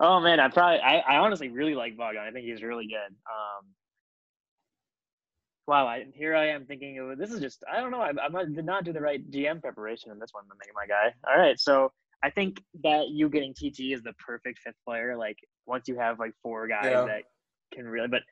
[0.00, 2.22] oh man, I probably I, I honestly really like Bogdan.
[2.22, 3.14] I think he's really good.
[3.26, 3.66] Um,
[5.66, 8.00] wow, I, here I am thinking of this is just I don't know.
[8.00, 11.12] I, I did not do the right GM preparation in this one, I'm my guy.
[11.28, 15.16] All right, so I think that you getting TT is the perfect fifth player.
[15.16, 17.04] Like once you have like four guys Yeah.
[17.04, 17.22] that
[17.72, 18.22] can really, but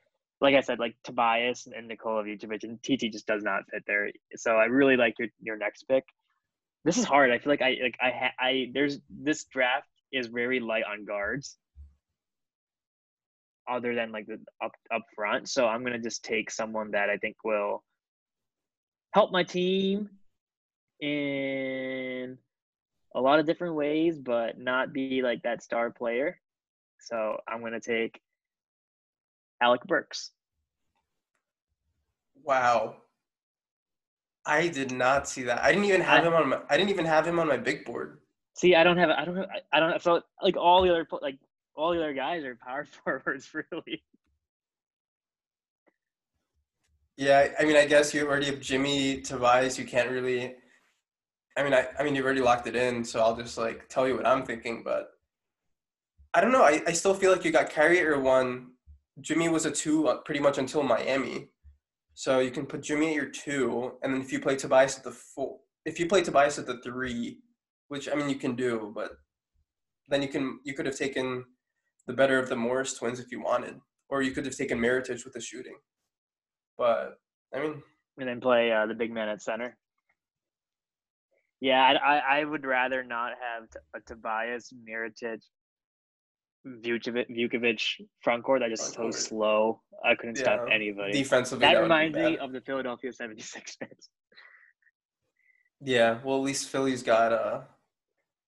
[0.42, 4.10] like I said, like Tobias and Nikola Vucevic and TT just does not fit there.
[4.34, 6.04] So I really like your your next pick.
[6.84, 7.30] This is hard.
[7.30, 11.04] I feel like I like I ha- I there's this draft is very light on
[11.04, 11.56] guards,
[13.70, 15.48] other than like the up up front.
[15.48, 17.84] So I'm gonna just take someone that I think will
[19.14, 20.10] help my team
[21.00, 22.36] in
[23.14, 26.40] a lot of different ways, but not be like that star player.
[26.98, 28.20] So I'm gonna take
[29.62, 30.32] Alec Burks.
[32.44, 32.96] Wow.
[34.44, 35.62] I did not see that.
[35.62, 37.56] I didn't even have I- him on my I didn't even have him on my
[37.56, 38.18] big board.
[38.54, 41.06] See, I don't have, I don't have, I don't have, so like all the other,
[41.22, 41.38] like
[41.74, 44.02] all the other guys are power forwards, really.
[47.16, 49.78] Yeah, I mean, I guess you already have Jimmy Tobias.
[49.78, 50.56] You can't really.
[51.56, 54.08] I mean, I, I mean, you've already locked it in, so I'll just like tell
[54.08, 54.82] you what I'm thinking.
[54.82, 55.12] But
[56.34, 56.62] I don't know.
[56.64, 58.71] I, I still feel like you got your one.
[59.20, 61.48] Jimmy was a two uh, pretty much until Miami,
[62.14, 65.04] so you can put Jimmy at your two, and then if you play Tobias at
[65.04, 67.38] the four, if you play Tobias at the three,
[67.88, 69.12] which I mean you can do, but
[70.08, 71.44] then you can you could have taken
[72.06, 73.74] the better of the Morris twins if you wanted,
[74.08, 75.76] or you could have taken Mirotic with the shooting.
[76.78, 77.18] But
[77.54, 77.82] I mean,
[78.18, 79.76] And then play uh, the big man at center.
[81.60, 85.42] Yeah, I, I, I would rather not have a Tobias, Mirotic, Vucevic,
[86.66, 87.82] Vukovic
[88.20, 89.80] front court that is so slow.
[90.04, 91.12] I couldn't stop anybody.
[91.12, 94.08] defensively, that be reminds me of the Philadelphia 76ers.
[95.84, 97.62] Yeah, well, at least Philly's got uh,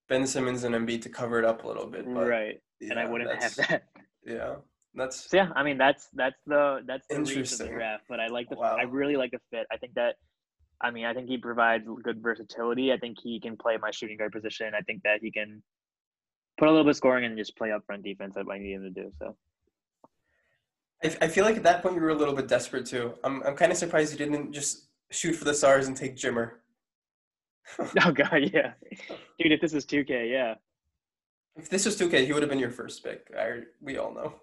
[0.08, 2.04] Ben Simmons and Embiid to cover it up a little bit.
[2.06, 2.60] But right.
[2.80, 3.84] and I wouldn't have that.
[4.26, 4.54] Yeah,
[4.94, 7.72] that's So yeah, I mean that's that's the that's the of the Interesting.
[7.72, 8.04] draft.
[8.08, 8.76] But I like the Wow.
[8.78, 9.66] I really like the fit.
[9.70, 10.14] I think that
[10.80, 12.92] I mean I think he provides good versatility.
[12.92, 14.72] I think he can play my shooting guard position.
[14.74, 15.62] I think that he can
[16.58, 18.72] put a little bit of scoring and just play up front defense that I need
[18.74, 19.12] him to do.
[19.18, 19.36] So
[21.02, 23.14] I, I feel like at that point you were a little bit desperate too.
[23.24, 26.52] I'm I'm kind of surprised you didn't just shoot for the stars and take Jimmer.
[27.78, 28.72] oh god, yeah,
[29.38, 29.52] dude.
[29.52, 30.54] If this is 2K, yeah,
[31.56, 33.26] If this was 2K, he would have been your first pick.
[33.38, 34.34] I we all know.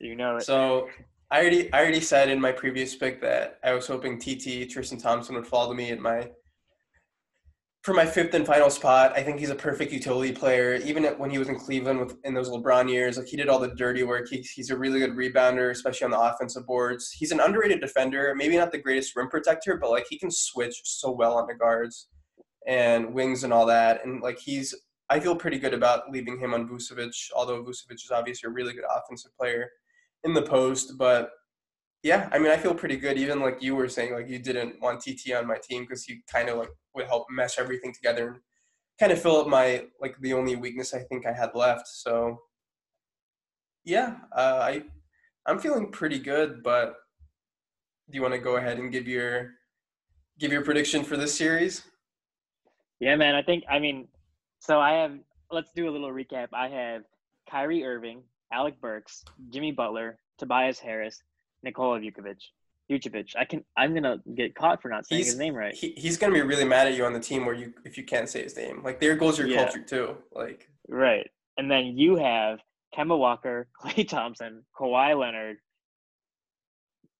[0.00, 0.42] you know it.
[0.42, 0.88] So
[1.30, 4.98] I already I already said in my previous pick that I was hoping TT Tristan
[4.98, 6.30] Thompson would follow me in my
[7.82, 9.12] for my fifth and final spot.
[9.16, 10.74] I think he's a perfect utility player.
[10.84, 13.58] Even when he was in Cleveland with in those LeBron years, like he did all
[13.58, 14.28] the dirty work.
[14.28, 17.10] He, he's a really good rebounder, especially on the offensive boards.
[17.10, 18.34] He's an underrated defender.
[18.36, 21.54] Maybe not the greatest rim protector, but like he can switch so well on the
[21.54, 22.08] guards
[22.68, 24.04] and wings and all that.
[24.04, 24.74] And like he's
[25.10, 28.72] I feel pretty good about leaving him on Vucevic, although Vucevic is obviously a really
[28.72, 29.68] good offensive player
[30.24, 30.92] in the post.
[30.96, 31.30] But
[32.04, 33.18] yeah, I mean, I feel pretty good.
[33.18, 36.22] Even like you were saying, like you didn't want TT on my team because he
[36.32, 38.36] kind of like would help mesh everything together and
[38.98, 41.88] kind of fill up my like the only weakness I think I had left.
[41.88, 42.38] So
[43.84, 44.82] yeah, uh, I
[45.46, 46.62] I'm feeling pretty good.
[46.62, 46.96] But
[48.10, 49.52] do you want to go ahead and give your
[50.38, 51.82] give your prediction for this series?
[53.00, 53.34] Yeah, man.
[53.34, 54.08] I think I mean,
[54.60, 55.18] so I have.
[55.50, 56.48] Let's do a little recap.
[56.54, 57.02] I have
[57.50, 61.22] Kyrie Irving, Alec Burks, Jimmy Butler, Tobias Harris,
[61.62, 62.38] Nikola Vukovic.
[62.90, 63.34] Vucevic.
[63.38, 63.64] I can.
[63.76, 65.74] I'm gonna get caught for not saying He's- his name right.
[65.74, 68.04] He, he's gonna be really mad at you on the team where you if you
[68.04, 68.82] can't say his name.
[68.82, 69.64] Like there goes your Yeah.
[69.64, 70.16] culture too.
[70.32, 71.30] Like Right.
[71.56, 72.58] And then you have
[72.96, 75.58] Kemba Walker, Klay Thompson, Kawhi Leonard,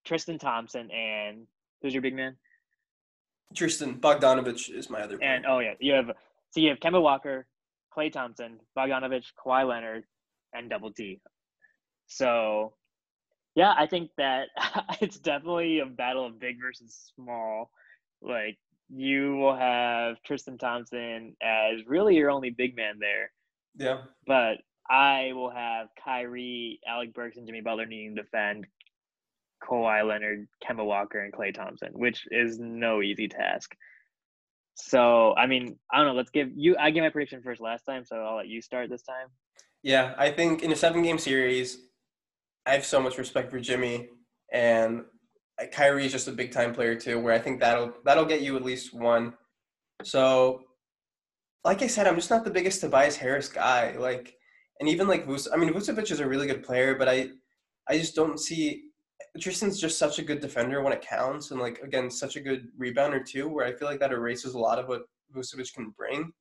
[0.04, 1.46] Tristan Thompson, and
[1.80, 2.36] who's your big man?
[3.54, 5.18] Tristan Bogdanovich is my other.
[5.22, 5.54] And player.
[5.54, 6.10] oh yeah, you have
[6.50, 7.46] so you have Kemba Walker,
[7.96, 10.04] Klay Thompson, Bogdanovich, Kawhi Leonard,
[10.52, 11.20] and Double T.
[12.08, 12.74] So
[13.54, 14.48] yeah, I think that
[15.00, 17.70] it's definitely a battle of big versus small.
[18.20, 23.30] Like you will have Tristan Thompson as really your only big man there.
[23.76, 24.58] yeah, but
[24.90, 28.66] I will have Kyrie, Alec Burks, and Jimmy Butler needing to defend
[29.62, 33.74] Kawhi Leonard, Kemba Walker, and Klay Thompson, which is no easy task.
[34.74, 36.14] So, I mean, I don't know.
[36.14, 36.76] Let's give you.
[36.78, 39.28] I gave my prediction first last time, so I'll let you start this time.
[39.82, 40.14] yeah.
[40.16, 41.78] I think in a seven game series,
[42.66, 44.08] I have so much respect for Jimmy
[44.52, 45.04] and
[45.72, 47.20] Kyrie is just a big time player too.
[47.20, 49.34] Where I think that'll that'll get you at least one.
[50.02, 50.62] So,
[51.64, 53.96] like I said, I'm just not the biggest Tobias Harris guy.
[53.96, 54.34] Like,
[54.80, 57.30] and even like Vuce, I mean, Vucevic is a really good player, but I,
[57.88, 58.84] I just don't see.
[59.40, 62.68] Tristan's just such a good defender when it counts, and like again, such a good
[62.80, 63.48] rebounder too.
[63.48, 65.02] Where I feel like that erases a lot of what
[65.34, 66.32] Vucevic can bring.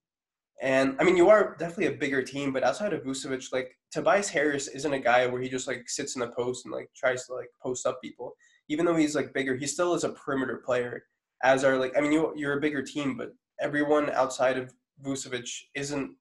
[0.61, 4.29] And I mean, you are definitely a bigger team, but outside of Vucevic, like Tobias
[4.29, 7.25] Harris isn't a guy where he just like sits in the post and like tries
[7.25, 8.33] to like post up people.
[8.69, 11.03] Even though he's like bigger, he still is a perimeter player.
[11.43, 14.71] As are like, I mean, you you're a bigger team, but everyone outside of
[15.03, 16.11] Vucevic isn't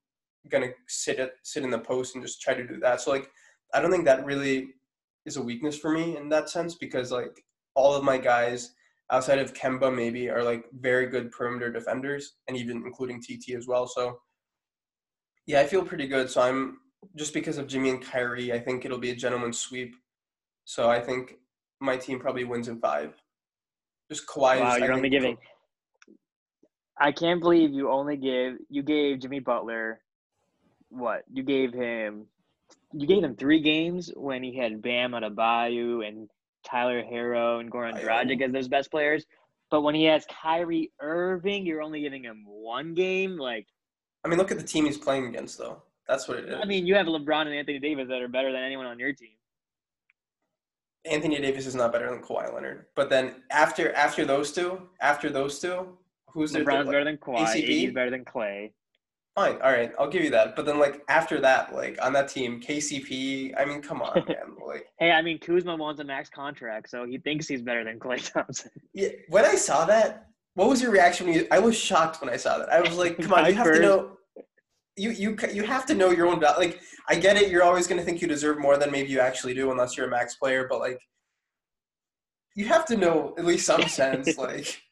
[0.49, 3.03] gonna sit at sit in the post and just try to do that.
[3.03, 3.31] So like,
[3.75, 4.69] I don't think that really
[5.27, 8.73] is a weakness for me in that sense because like all of my guys
[9.11, 13.67] outside of Kemba maybe are like very good perimeter defenders and even including TT as
[13.67, 13.87] well.
[13.87, 14.19] So
[15.51, 16.31] yeah, I feel pretty good.
[16.31, 16.79] So I'm
[17.17, 19.97] just because of Jimmy and Kyrie, I think it'll be a gentleman's sweep.
[20.65, 21.39] So I think
[21.81, 23.15] my team probably wins in five.
[24.09, 24.61] Just Kawhi.
[24.61, 25.37] Wow, is, you're only giving.
[26.99, 30.01] I can't believe you only give you gave Jimmy Butler
[30.89, 32.27] what you gave him.
[32.93, 36.29] You gave him three games when he had Bam Adebayo and
[36.65, 39.25] Tyler Herro and Goran Dragic as those best players.
[39.71, 43.37] But when he has Kyrie Irving, you're only giving him one game.
[43.37, 43.67] Like,
[44.25, 45.83] I mean, look at the team he's playing against, though.
[46.07, 46.57] That's what it is.
[46.61, 49.13] I mean, you have LeBron and Anthony Davis that are better than anyone on your
[49.13, 49.31] team.
[51.05, 52.87] Anthony Davis is not better than Kawhi Leonard.
[52.95, 57.47] But then after after those two, after those two, who's the LeBron's better than Kawhi.
[57.47, 57.85] KCP?
[57.85, 58.73] AD's better than Klay.
[59.37, 60.57] Fine, all right, I'll give you that.
[60.57, 63.55] But then like after that, like on that team, KCP.
[63.59, 64.57] I mean, come on, man.
[64.67, 67.99] Like Hey, I mean, Kuzma wants a max contract, so he thinks he's better than
[67.99, 68.73] Klay Thompson.
[68.93, 71.27] yeah, when I saw that, what was your reaction?
[71.27, 72.69] When you, I was shocked when I saw that.
[72.73, 74.17] I was like, come on, you have first- to know.
[74.97, 76.59] You, you you have to know your own value.
[76.59, 79.55] Like I get it, you're always gonna think you deserve more than maybe you actually
[79.55, 80.67] do, unless you're a max player.
[80.69, 81.01] But like,
[82.55, 84.37] you have to know at least some sense.
[84.37, 84.83] Like,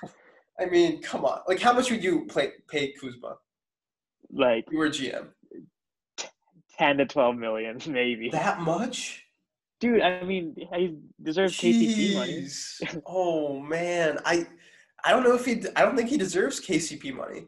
[0.60, 1.40] I mean, come on.
[1.46, 3.36] Like, how much would you play pay Kuzma?
[4.32, 5.26] Like You were GM.
[6.78, 8.30] ten to twelve million, maybe.
[8.30, 9.22] That much?
[9.80, 12.48] Dude, I mean, he deserves KCP money.
[13.06, 14.46] Oh man, I
[15.04, 15.64] I don't know if he.
[15.76, 17.46] I don't think he deserves KCP money.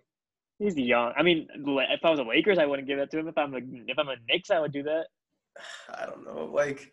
[0.58, 1.12] He's young.
[1.16, 3.28] I mean, if I was a Lakers, I wouldn't give that to him.
[3.28, 5.06] If I'm a if I'm a Knicks, I would do that.
[5.94, 6.50] I don't know.
[6.52, 6.90] Like,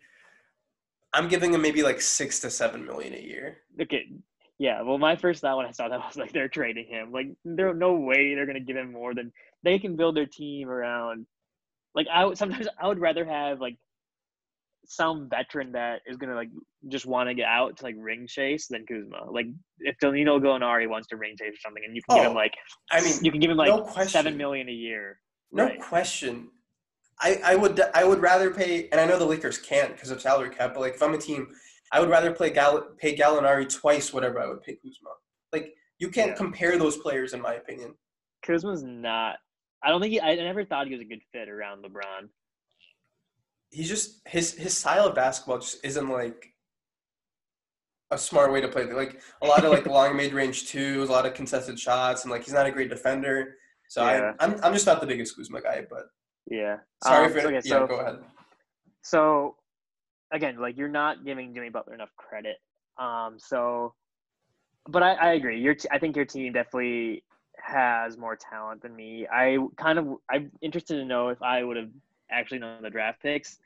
[1.12, 3.58] I'm giving him maybe like six to seven million a year.
[3.80, 4.06] Okay,
[4.58, 4.82] yeah.
[4.82, 7.12] Well, my first thought when I saw that was like they're trading him.
[7.12, 10.68] Like, there's no way they're gonna give him more than they can build their team
[10.68, 11.26] around.
[11.94, 13.76] Like, I sometimes I would rather have like
[14.84, 16.48] some veteran that is gonna like
[16.88, 19.30] just want to get out to like ring chase than Kuzma.
[19.30, 19.46] Like,
[19.80, 22.34] if Danilo Gallinari wants to ring chase or something, and you can give him Oh,
[22.34, 22.54] like
[22.90, 25.18] I mean, you can give him like no seven million a year.
[25.52, 25.80] no right.
[25.80, 26.48] question.
[27.20, 30.20] I, I would I would rather pay, and I know the Lakers can't because of
[30.20, 30.72] salary cap.
[30.74, 31.48] But like, if I'm a team,
[31.92, 35.10] I would rather play Gall- pay Gallinari twice whatever I would pay Kuzma.
[35.52, 36.36] Like, you can't Yeah.
[36.36, 37.94] compare those players, in my opinion.
[38.44, 39.36] Kuzma's not.
[39.84, 40.20] I don't think he.
[40.20, 42.28] I never thought he was a good fit around LeBron.
[43.72, 46.52] He's just his his style of basketball just isn't like
[48.10, 48.84] a smart way to play.
[48.84, 52.30] Like a lot of like long mid range twos, a lot of contested shots, and
[52.30, 53.56] like he's not a great defender.
[53.88, 54.32] So Yeah.
[54.38, 56.04] I, I'm I'm just not the biggest Kuzma guy, but
[56.50, 56.76] Yeah.
[57.02, 57.60] sorry Um, for okay, yeah.
[57.62, 58.18] so- go ahead.
[59.04, 59.56] So,
[60.30, 62.58] again, like you're not giving Jimmy Butler enough credit.
[62.98, 63.36] Um.
[63.38, 63.94] So,
[64.86, 65.58] but I, I agree.
[65.60, 67.24] Your t- I think your team definitely
[67.58, 69.26] has more talent than me.
[69.32, 71.88] I kind of I'm interested to know if I would have
[72.32, 73.58] actually known the draft picks,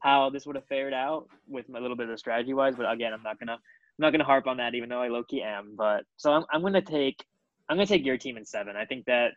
[0.00, 2.74] how this would have fared out with my little bit of strategy wise.
[2.76, 3.60] But again, I'm not gonna I'm
[3.98, 5.74] not gonna harp on that, even though I low key am.
[5.76, 7.24] But so I'm I'm gonna take
[7.68, 8.76] I'm gonna take your team in seven.
[8.76, 9.32] I think that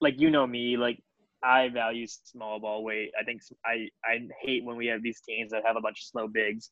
[0.00, 1.00] like you know me, like
[1.42, 3.10] I value small ball weight.
[3.20, 6.04] I think I I hate when we have these teams that have a bunch of
[6.06, 6.70] slow bigs,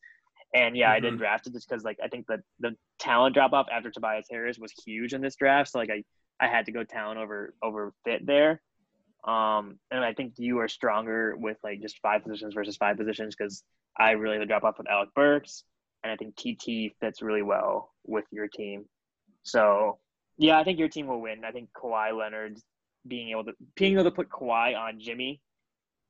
[0.53, 1.17] And yeah, I did Mhm.
[1.17, 4.57] draft it just because like I think that the talent drop off after Tobias Harris
[4.59, 5.71] was huge in this draft.
[5.71, 6.03] So like I,
[6.39, 8.61] I had to go talent over over fit there.
[9.23, 13.35] Um, and I think you are stronger with like just five positions versus five positions
[13.35, 13.63] because
[13.97, 15.63] I really drop off with Alec Burks,
[16.03, 18.85] and I think TT fits really well with your team.
[19.43, 19.99] So
[20.37, 21.43] yeah, I think your team will win.
[21.43, 22.59] I think Kawhi Leonard
[23.07, 25.41] being able to being able to put Kawhi on Jimmy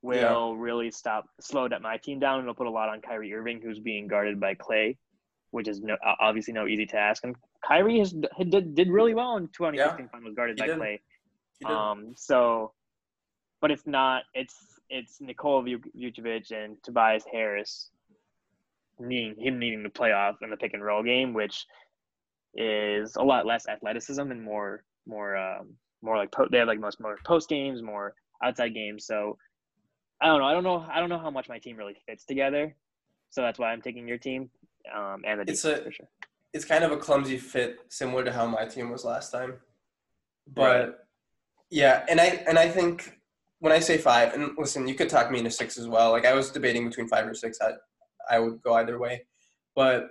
[0.01, 2.41] will really stop slow that my team down.
[2.41, 4.97] It'll put a lot on Kyrie Irving, who's being guarded by Klay,
[5.51, 7.23] which is no, obviously no easy task.
[7.23, 10.79] And Kyrie has did, did really well in 2016 finals guarded by did.
[10.79, 10.99] Klay.
[11.65, 12.73] Um, so,
[13.61, 14.23] but it's not.
[14.33, 14.55] It's
[14.89, 17.89] it's Nikola Vu- Vucevic and Tobias Harris
[18.99, 21.65] needing him needing to play off in the pick and roll game, which
[22.55, 26.79] is a lot less athleticism and more more um, more like po- they have like
[26.79, 29.05] most more post games, more outside games.
[29.05, 29.37] So
[30.21, 30.45] I don't know.
[30.47, 30.85] I don't know.
[30.91, 32.75] I don't know how much my team really fits together.
[33.29, 34.49] So that's why I'm taking your team
[34.95, 36.07] um, and the It's defense a- for sure.
[36.53, 39.55] it's kind of a clumsy fit, similar to how my team was last time.
[40.47, 40.95] But Right.
[41.69, 43.16] yeah, and I and I think
[43.59, 46.11] when I say five, and listen, you could talk me into six as well.
[46.11, 47.59] Like I was debating between five or six.
[47.61, 47.73] I
[48.29, 49.25] I would go either way,
[49.75, 50.09] but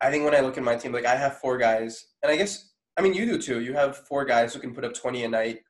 [0.00, 2.36] I think when I look at my team, like I have four guys, and I
[2.36, 3.60] guess I mean you do too.
[3.60, 5.60] You have four guys who can put up twenty a night,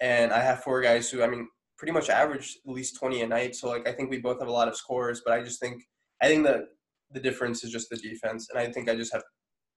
[0.00, 3.26] and I have four guys who I mean pretty much average at least twenty a
[3.26, 3.56] night.
[3.56, 5.82] So like I think we both have a lot of scores, but I just think
[6.22, 6.64] I think that
[7.10, 9.22] the difference is just the defense, and I think I just have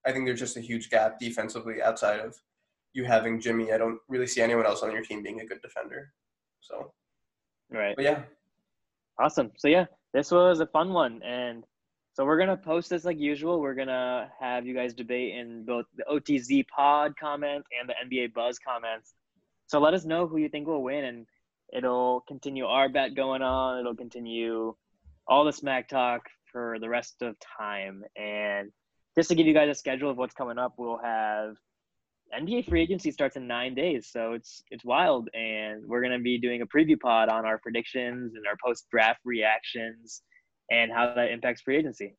[0.06, 2.34] I think there's just a huge gap defensively outside of
[2.94, 3.72] you having Jimmy.
[3.72, 6.12] I don't really see anyone else on your team being a good defender.
[6.60, 6.92] So,
[7.70, 7.96] Right.
[7.96, 8.22] but yeah,
[9.18, 9.50] Awesome.
[9.56, 11.64] So yeah, this was a fun one, and
[12.12, 13.60] so we're gonna post this like usual.
[13.60, 18.32] We're gonna have you guys debate in both the OTZ Pod comments and the NBA
[18.34, 19.14] Buzz comments.
[19.66, 21.26] So let us know who you think will win, and
[21.72, 23.80] it'll continue our bet going on.
[23.80, 24.74] It'll continue
[25.26, 28.04] all the smack talk for the rest of time.
[28.16, 28.70] And
[29.16, 31.56] just to give you guys a schedule of what's coming up, we'll have
[32.36, 36.38] NBA free agency starts in nine days, so it's it's wild, and we're gonna be
[36.38, 40.22] doing a preview pod on our predictions and our post draft reactions
[40.70, 42.14] and how that impacts free agency.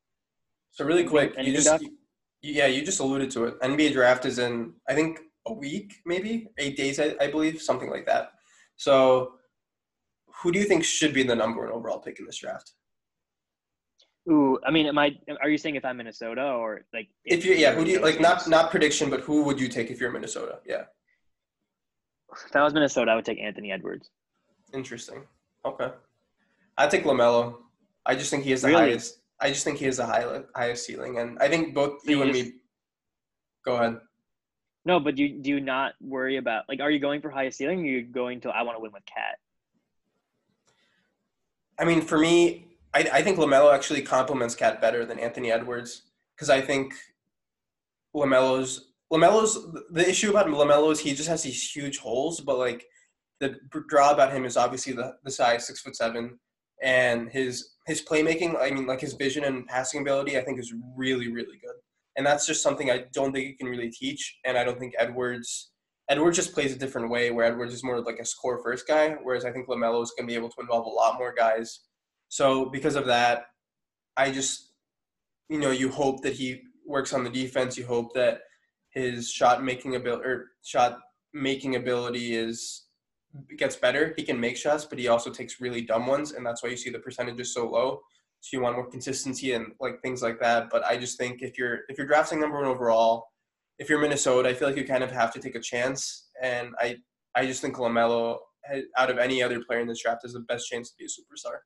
[0.72, 1.90] so really Anything- quick, you anything, just you,
[2.42, 3.60] yeah, you just alluded to it.
[3.60, 7.88] NBA draft is in I think a week, maybe eight days, I, I believe, something
[7.90, 8.32] like that.
[8.76, 9.34] So,
[10.42, 12.72] who do you think should be the number one overall pick in this draft?
[14.28, 15.16] Ooh, I mean, am I?
[15.40, 17.08] Are you saying if I'm Minnesota or like?
[17.24, 18.20] If you yeah, who do you like?
[18.20, 20.58] Not not prediction, but who would you take if you're Minnesota?
[20.66, 20.84] Yeah,
[22.46, 24.10] If I was Minnesota, I would take Anthony Edwards.
[24.74, 25.22] interesting.
[25.64, 25.90] Okay,
[26.76, 27.56] I take Lamelo.
[28.04, 28.80] I just think he has the Really?
[28.90, 29.20] highest.
[29.40, 32.16] I just think he has the high, highest ceiling, and I think both So you
[32.18, 32.52] you and just- me.
[33.64, 34.00] Go ahead.
[34.86, 36.80] No, but do you, do you not worry about like?
[36.80, 37.80] Are you going for highest ceiling?
[37.80, 39.38] Or are you going to I want to win with KAT?
[41.78, 46.02] I mean, for me, I, I think Lamelo actually complements KAT better than Anthony Edwards
[46.36, 46.94] because I think
[48.14, 52.84] Lamelo's Lamelo's the issue about Lamelo is he just has these huge holes, but like
[53.40, 53.56] the
[53.88, 56.38] draw about him is obviously the, the size, six foot seven,
[56.82, 58.60] and his his playmaking.
[58.60, 61.76] I mean, like his vision and passing ability, I think is really really good,
[62.16, 64.94] and that's just something I don't think you can really teach, and I don't think
[64.98, 65.70] Edwards.
[66.08, 69.16] Edwards just plays a different way, where Edwards is more like a score first guy,
[69.22, 71.82] whereas I think Lamelo is going to be able to involve a lot more guys.
[72.30, 73.46] So because of that,
[74.16, 74.70] I just,
[75.48, 77.76] you know, you hope that he works on the defense.
[77.76, 78.42] You hope that
[78.90, 81.00] his shot making ability or shot
[81.34, 82.86] making ability is
[83.58, 84.14] gets better.
[84.16, 86.76] He can make shots, but he also takes really dumb ones, and that's why you
[86.76, 88.00] see the percentages so low.
[88.40, 90.70] So you want more consistency and like things like that.
[90.70, 93.26] But I just think if you're if you're drafting number one overall,
[93.78, 96.28] if you're Minnesota, I feel like you kind of have to take a chance.
[96.40, 96.98] And I
[97.34, 98.38] I just think Lamelo,
[98.96, 101.08] out of any other player in this draft, has the best chance to be a
[101.08, 101.58] superstar.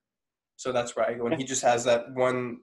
[0.56, 1.26] So that's where I go.
[1.26, 2.58] And he just has that one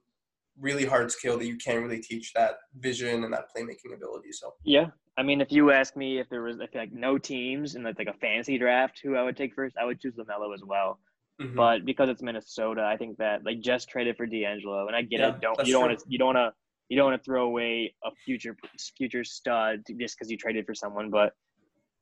[0.60, 4.32] really hard skill that you can't really teach that vision and that playmaking ability.
[4.32, 7.75] So Yeah, I mean, if you ask me if there was if like no teams
[7.75, 10.54] and like like a fantasy draft, who I would take first, I would choose Lamelo
[10.54, 10.99] as well.
[11.41, 11.56] mhm.
[11.56, 15.19] But because it's Minnesota, I think that like just traded for D'Angelo, and I get
[15.19, 15.42] Yeah, it.
[15.42, 16.54] Don't you don't want to you don't want to
[16.89, 18.56] you don't want to throw away a future
[18.98, 21.10] future stud just because you traded for someone.
[21.10, 21.33] But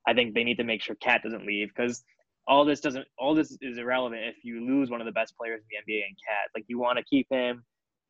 [0.07, 2.03] I think they need to make sure KAT doesn't leave because
[2.49, 5.61] all this doesn't all this is irrelevant if you lose one of the best players
[5.61, 6.49] in the NBA and KAT.
[6.55, 7.63] Like you want to keep him.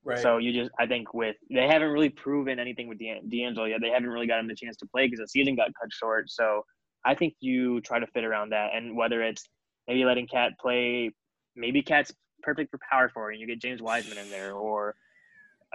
[0.03, 0.17] right.
[0.17, 3.81] So you just, I think with they haven't really proven anything with D'An- D'Angelo yet.
[3.81, 6.29] They haven't really gotten the chance to play because the season got cut short.
[6.29, 6.63] So
[7.05, 9.43] I think you try to fit around that, and whether it's
[9.87, 11.11] maybe letting KAT play,
[11.55, 14.95] maybe KAT's perfect for power forward, and you get James Wiseman in there, or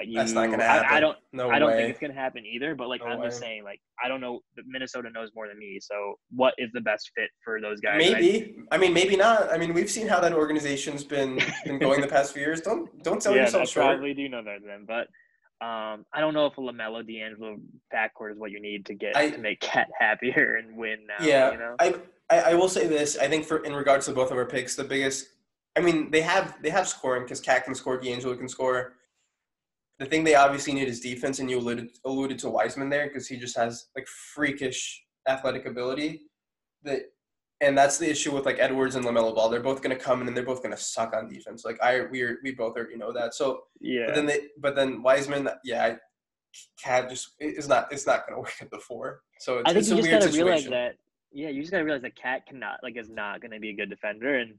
[0.03, 0.16] you.
[0.18, 0.88] That's not gonna happen.
[0.90, 1.16] I, don't.
[1.32, 1.76] no I don't way.
[1.78, 2.74] think it's gonna happen either.
[2.74, 4.40] But like No I'm just saying, like I don't know.
[4.66, 5.78] Minnesota knows more than me.
[5.80, 8.05] So what is the best fit for those guys?
[8.05, 8.57] And I- Maybe.
[8.72, 9.53] I mean, maybe not.
[9.53, 12.61] I mean, we've seen how that organization's been been going the past few years.
[12.61, 13.86] Don't don't sell yeah, yourself I short.
[13.86, 14.84] probably do know that then.
[14.86, 15.09] But
[15.64, 17.57] Um, I don't know if a Lamelo D'Angelo
[17.95, 21.24] backcourt is what you need to get I- to make KAT happier and win now.
[21.24, 21.76] Yeah, you know.
[21.78, 21.95] I,
[22.30, 23.16] I I will say this.
[23.18, 25.28] I think for in regards to both of our picks, the biggest.
[25.76, 28.95] I mean, they have they have scoring because KAT can score, D'Angelo can score.
[29.99, 33.28] The thing they obviously need is defense, and you alluded alluded to Wiseman there because
[33.28, 36.22] he just has like freakish athletic ability.
[36.82, 37.03] That
[37.61, 39.49] and that's the issue with like Edwards and Lamelo Ball.
[39.49, 41.64] They're both going to come in and they're both going to suck on defense.
[41.64, 43.34] Like I we are, we both already know that.
[43.34, 44.07] So yeah.
[44.07, 45.97] but then they but then Wiseman, yeah,
[46.82, 49.20] KAT just is not it's not going to work at the four.
[49.40, 50.97] So it's, I think it's you a just gotta realize that.
[51.32, 53.90] Yeah, you just gotta realize that KAT cannot like is not gonna be a good
[53.90, 54.55] defender, and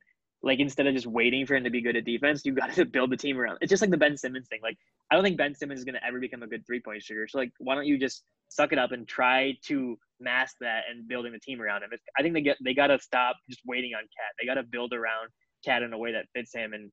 [0.45, 2.85] like instead of just waiting for him to be good at defense, you got to
[2.95, 3.57] build the team around.
[3.61, 4.59] It's just like the Ben Simmons thing.
[4.61, 4.77] Like
[5.11, 7.27] I don't think Ben Simmons is gonna ever become a good three point shooter.
[7.27, 11.07] So like, why don't you just suck it up and try to mask that and
[11.07, 11.89] building the team around him?
[11.91, 14.35] It's, I think they get they gotta stop just waiting on KAT.
[14.39, 15.29] They gotta build around
[15.65, 16.91] KAT in a way that fits him and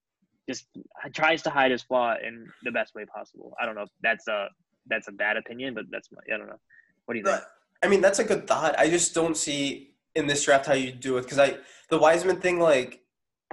[0.48, 0.66] just
[1.04, 3.54] uh, tries to hide his flaw in the best way possible.
[3.60, 4.48] I don't know if that's a
[4.86, 6.60] that's a bad opinion, but that's my I don't know.
[7.04, 7.42] What do you think?
[7.84, 8.78] I mean, that's a good thought.
[8.78, 11.58] I just don't see in this draft how you do it because I
[11.90, 13.02] the Wiseman thing like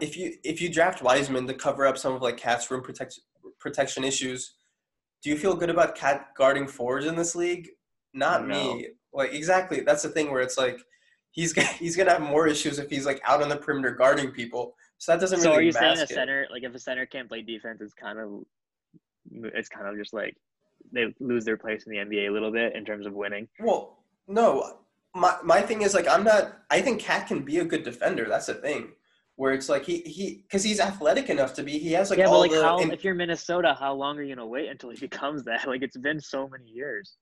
[0.02, 3.20] if you if you draft Wiseman to cover up some of like KAT's room protect,
[3.60, 4.54] protection issues,
[5.22, 7.70] do you feel good about KAT guarding forwards in this league?
[8.14, 8.76] Not No.
[8.76, 8.88] me.
[9.14, 10.80] Like exactly, that's the thing where it's like
[11.32, 14.32] he's g- he's gonna have more issues if he's like out on the perimeter guarding
[14.32, 14.76] people.
[14.98, 17.28] So that doesn't So really are you saying a center like if a center can't
[17.28, 18.44] play defense, it's kind of
[19.54, 20.36] it's kind of just like
[20.92, 23.48] they lose their place in the NBA a little bit in terms of winning.
[23.60, 24.80] Well, no.
[25.16, 26.60] My my thing is like I'm not.
[26.70, 28.26] I think KAT can be a good defender.
[28.30, 28.92] That's the thing.
[29.40, 31.80] Where it's like he he because he's athletic enough to be.
[31.80, 32.62] He has like yeah, but like the.
[32.62, 35.66] how in- if you're Minnesota, how long are you gonna wait until he becomes that?
[35.66, 37.16] Like it's been so many years.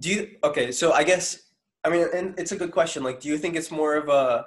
[0.00, 0.72] do you okay?
[0.72, 1.38] So I guess
[1.84, 3.04] I mean, and it's a good question.
[3.04, 4.46] Like, do you think it's more of a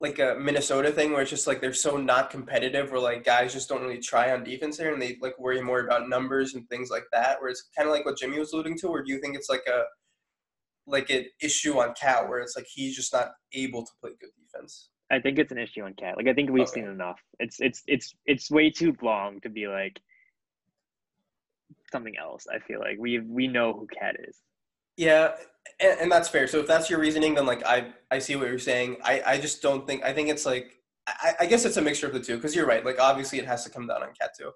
[0.00, 3.52] like a Minnesota thing where it's just like they're so not competitive, where like guys
[3.52, 6.68] just don't really try on defense there, and they like worry more about numbers and
[6.68, 7.40] things like that.
[7.40, 9.50] Where it's kind of like what Jimmy was alluding to, or do you think it's
[9.50, 9.82] like a
[10.86, 14.30] like an issue on KAT where it's like he's just not able to play good
[14.38, 14.90] defense?
[15.14, 16.16] I think it's an issue on KAT.
[16.16, 16.80] Like I think we've Okay.
[16.82, 17.20] seen enough.
[17.38, 20.00] It's it's it's it's way too long to be like
[21.92, 22.46] something else.
[22.52, 24.40] I feel like we we know who KAT is.
[24.96, 25.32] Yeah,
[25.80, 26.46] and, and that's fair.
[26.46, 28.96] So if that's your reasoning, then like I I see what you're saying.
[29.04, 32.06] I I just don't think I think it's like I, I guess it's a mixture
[32.06, 32.84] of the two because you're right.
[32.84, 34.50] Like obviously it has to come down on KAT too.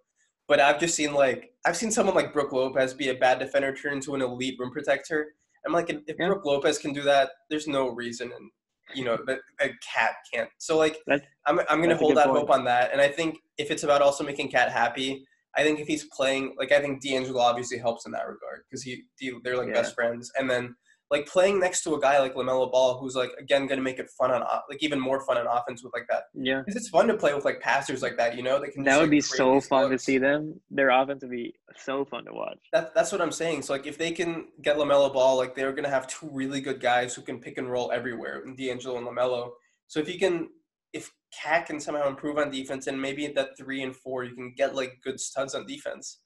[0.47, 3.75] But I've just seen like I've seen someone like Brooke Lopez be a bad defender
[3.75, 5.35] turn into an elite rim protector.
[5.67, 6.29] I'm like if, if Yeah.
[6.29, 8.51] Brooke Lopez can do that, there's no reason and
[8.95, 10.49] you know that a KAT can't.
[10.59, 12.27] So like That's- I'm I'm gonna hold point.
[12.29, 12.93] hope on that.
[12.93, 15.25] And I think if it's about also making KAT happy,
[15.57, 18.83] I think if he's playing, like I think D'Angelo obviously helps in that regard because
[18.83, 19.75] he, he they're like Yeah.
[19.75, 20.75] best friends, and then
[21.11, 23.99] like playing next to a guy like Lamelo Ball, who's like again going to make
[23.99, 26.25] it fun on like even more fun on offense with like that.
[26.35, 26.61] Yeah.
[26.61, 28.61] Because it's fun to play with like passers like that, you know.
[28.61, 28.85] They can.
[28.85, 30.61] That just, would like, be so fun to see them.
[30.71, 32.59] Their offense would be so fun to watch.
[32.73, 33.63] That, that's what I'm saying.
[33.63, 36.81] So like if they can get Lamelo Ball, like they're gonna have two really good
[36.81, 39.51] guys who can pick and roll everywhere, D'Angelo and Lamelo.
[39.87, 40.51] So if you can,
[40.93, 44.35] if KAT can somehow improve on defense, and maybe at that three and four, you
[44.35, 46.21] can get like good studs on defense.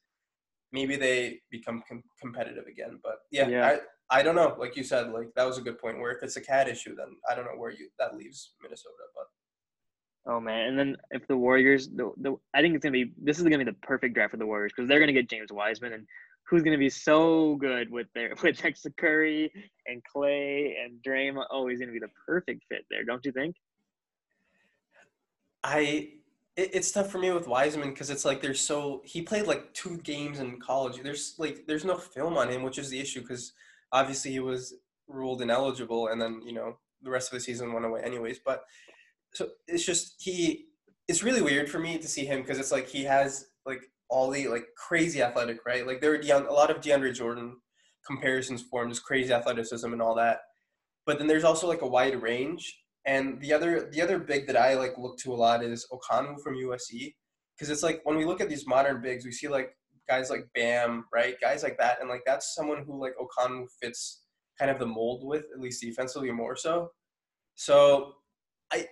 [0.72, 2.98] Maybe they become com- competitive again.
[3.02, 3.76] But yeah, Yeah.
[4.10, 4.56] I don't know.
[4.58, 5.98] Like you said, like that was a good point.
[5.98, 8.94] Where if it's a KAT issue, then I don't know where you that leaves Minnesota.
[9.14, 9.26] But
[10.24, 10.68] Oh man!
[10.68, 13.58] And then if the Warriors, the, the I think it's gonna be this is gonna
[13.58, 16.06] be the perfect draft for the Warriors because they're gonna get James Wiseman and
[16.48, 19.50] who's gonna be so good with their with next to Curry
[19.86, 21.46] and Klay and Draymond.
[21.50, 23.56] Oh, he's gonna be the perfect fit there, don't you think?
[25.64, 26.10] I
[26.56, 29.74] it, it's tough for me with Wiseman because it's like there's so he played like
[29.74, 31.02] two games in college.
[31.02, 33.54] There's like there's no film on him, which is the issue because
[33.92, 34.74] obviously he was
[35.08, 38.40] ruled ineligible, and then you know the rest of the season went away anyways.
[38.44, 38.64] But
[39.34, 40.66] so it's just he.
[41.08, 44.30] It's really weird for me to see him because it's like he has like all
[44.30, 45.86] the like crazy athletic, right?
[45.86, 47.56] Like there DeAnd- a lot of DeAndre Jordan
[48.06, 50.40] comparisons for him, just crazy athleticism and all that.
[51.04, 54.56] But then there's also like a wide range and the other the other big that
[54.56, 57.14] I like look to a lot is Okongwu from USC
[57.56, 59.74] because it's like when we look at these modern bigs, we see like
[60.08, 61.36] guys like Bam, right?
[61.40, 64.22] Guys like that, and like that's someone who like Okongwu fits
[64.58, 66.90] kind of the mold with, at least defensively more so.
[67.54, 68.14] So
[68.72, 68.86] I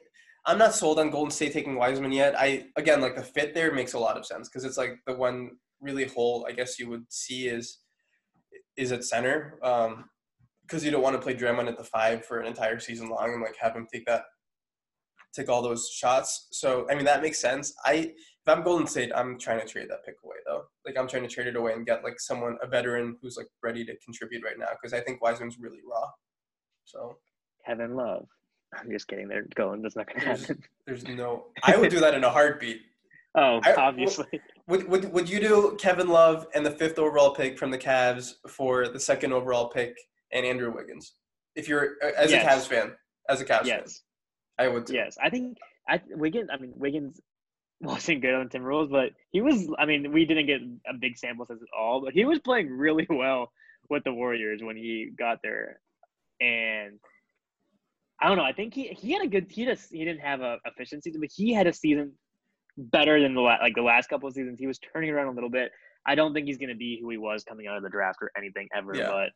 [0.46, 2.34] I'm not sold on Golden State taking Wiseman yet.
[2.38, 5.14] I again like the fit there makes a lot of sense because it's like the
[5.14, 5.50] one
[5.80, 7.78] really hole I guess you would see is
[8.76, 9.58] is at center.
[9.62, 10.06] Um,
[10.62, 13.32] because you don't want to play Draymond at the five for an entire season long
[13.32, 14.22] and like have him take that
[15.34, 16.48] take all those shots.
[16.52, 17.74] So I mean that makes sense.
[17.84, 18.12] I
[18.46, 20.64] if I'm Golden State, I'm trying to trade that pick away though.
[20.86, 23.48] Like I'm trying to trade it away and get like someone a veteran who's like
[23.62, 26.06] ready to contribute right now because I think Wiseman's really raw.
[26.84, 27.16] So
[27.66, 28.26] Kevin Love.
[28.78, 29.28] I'm just kidding.
[29.28, 29.82] They're going.
[29.82, 30.62] That's not gonna There's- happen.
[30.86, 32.80] there's no I would do that in a heartbeat.
[33.34, 34.40] Oh, I- obviously.
[34.68, 38.32] would, would would you do Kevin Love and the fifth overall pick from the Cavs
[38.48, 39.96] for the second overall pick
[40.32, 41.14] and Andrew Wiggins?
[41.56, 42.44] If you're uh, as Yes.
[42.44, 42.92] a Cavs fan,
[43.28, 44.02] as a Cavs fan, Yes,
[44.58, 44.86] I would.
[44.86, 44.94] Too.
[44.94, 45.16] yes.
[45.22, 46.48] I think I Wiggins.
[46.52, 47.20] I mean, Wiggins
[47.80, 49.68] wasn't good on the Timberwolves, but he was.
[49.78, 52.70] I mean, we didn't get a big sample size at all, but he was playing
[52.70, 53.52] really well
[53.88, 55.80] with the Warriors when he got there,
[56.40, 56.98] and
[58.20, 58.44] I don't know.
[58.44, 59.46] I think he he had a good.
[59.50, 62.12] He just he didn't have a efficient season, but he had a season
[62.76, 64.58] better than the la- like the last couple of seasons.
[64.58, 65.72] He was turning around a little bit.
[66.06, 68.18] I don't think he's going to be who he was coming out of the draft
[68.22, 69.08] or anything ever, Yeah.
[69.10, 69.30] but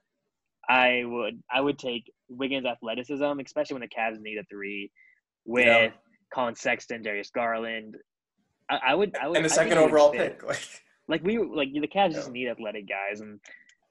[0.73, 4.91] I would I would take Wiggins' athleticism, especially when the Cavs need a three
[5.45, 5.91] with Yeah.
[6.33, 7.97] Collin Sexton, Darius Garland.
[8.71, 10.61] I, I would I would And the second overall pick, like
[11.09, 13.41] Like we like the Cavs just need athletic guys, and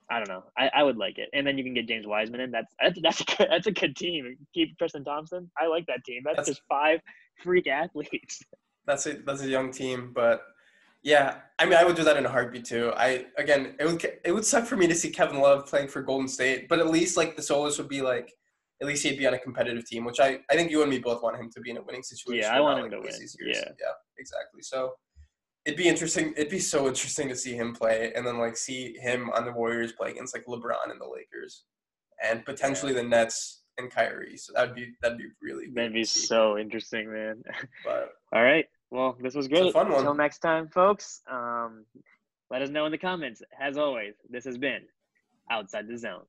[0.09, 0.43] I don't know.
[0.57, 2.51] I, I would like it, and then you can get James Wiseman in.
[2.51, 4.37] That's that's that's a good, that's a good team.
[4.53, 5.49] Keep Tristan Thompson.
[5.57, 6.21] I like that team.
[6.25, 7.01] That's, That's- just five
[7.41, 8.41] freak athletes.
[8.85, 10.43] that's a that's a young team, but
[11.03, 12.93] yeah, I mean, I would do that in a heartbeat too.
[12.95, 16.01] I again, it would it would suck for me to see Kevin Love playing for
[16.01, 18.33] Golden State, but at least like the Solos would be like,
[18.83, 20.99] at least he'd be on a competitive team, which I I think you and me
[20.99, 22.43] both want him to be in a winning situation.
[22.43, 23.11] Yeah, I want him to win.
[23.45, 23.53] Yeah.
[23.55, 24.61] yeah, exactly.
[24.61, 24.93] So
[25.65, 26.33] it'd be interesting.
[26.35, 29.53] It'd be so interesting to see him play, and then like see him on the
[29.53, 31.63] Warriors play against like LeBron and the Lakers,
[32.21, 34.37] and potentially the Nets and Kyrie.
[34.37, 37.41] So that'd be that'd be really That'd be so interesting, man.
[37.85, 38.65] But All right.
[38.91, 39.73] Well, this was a great.
[39.73, 39.99] fun one.
[39.99, 41.21] Until next time, folks.
[41.31, 41.85] Um,
[42.51, 43.41] let us know in the comments.
[43.59, 44.81] As always, this has been
[45.49, 46.25] Outside the Zone.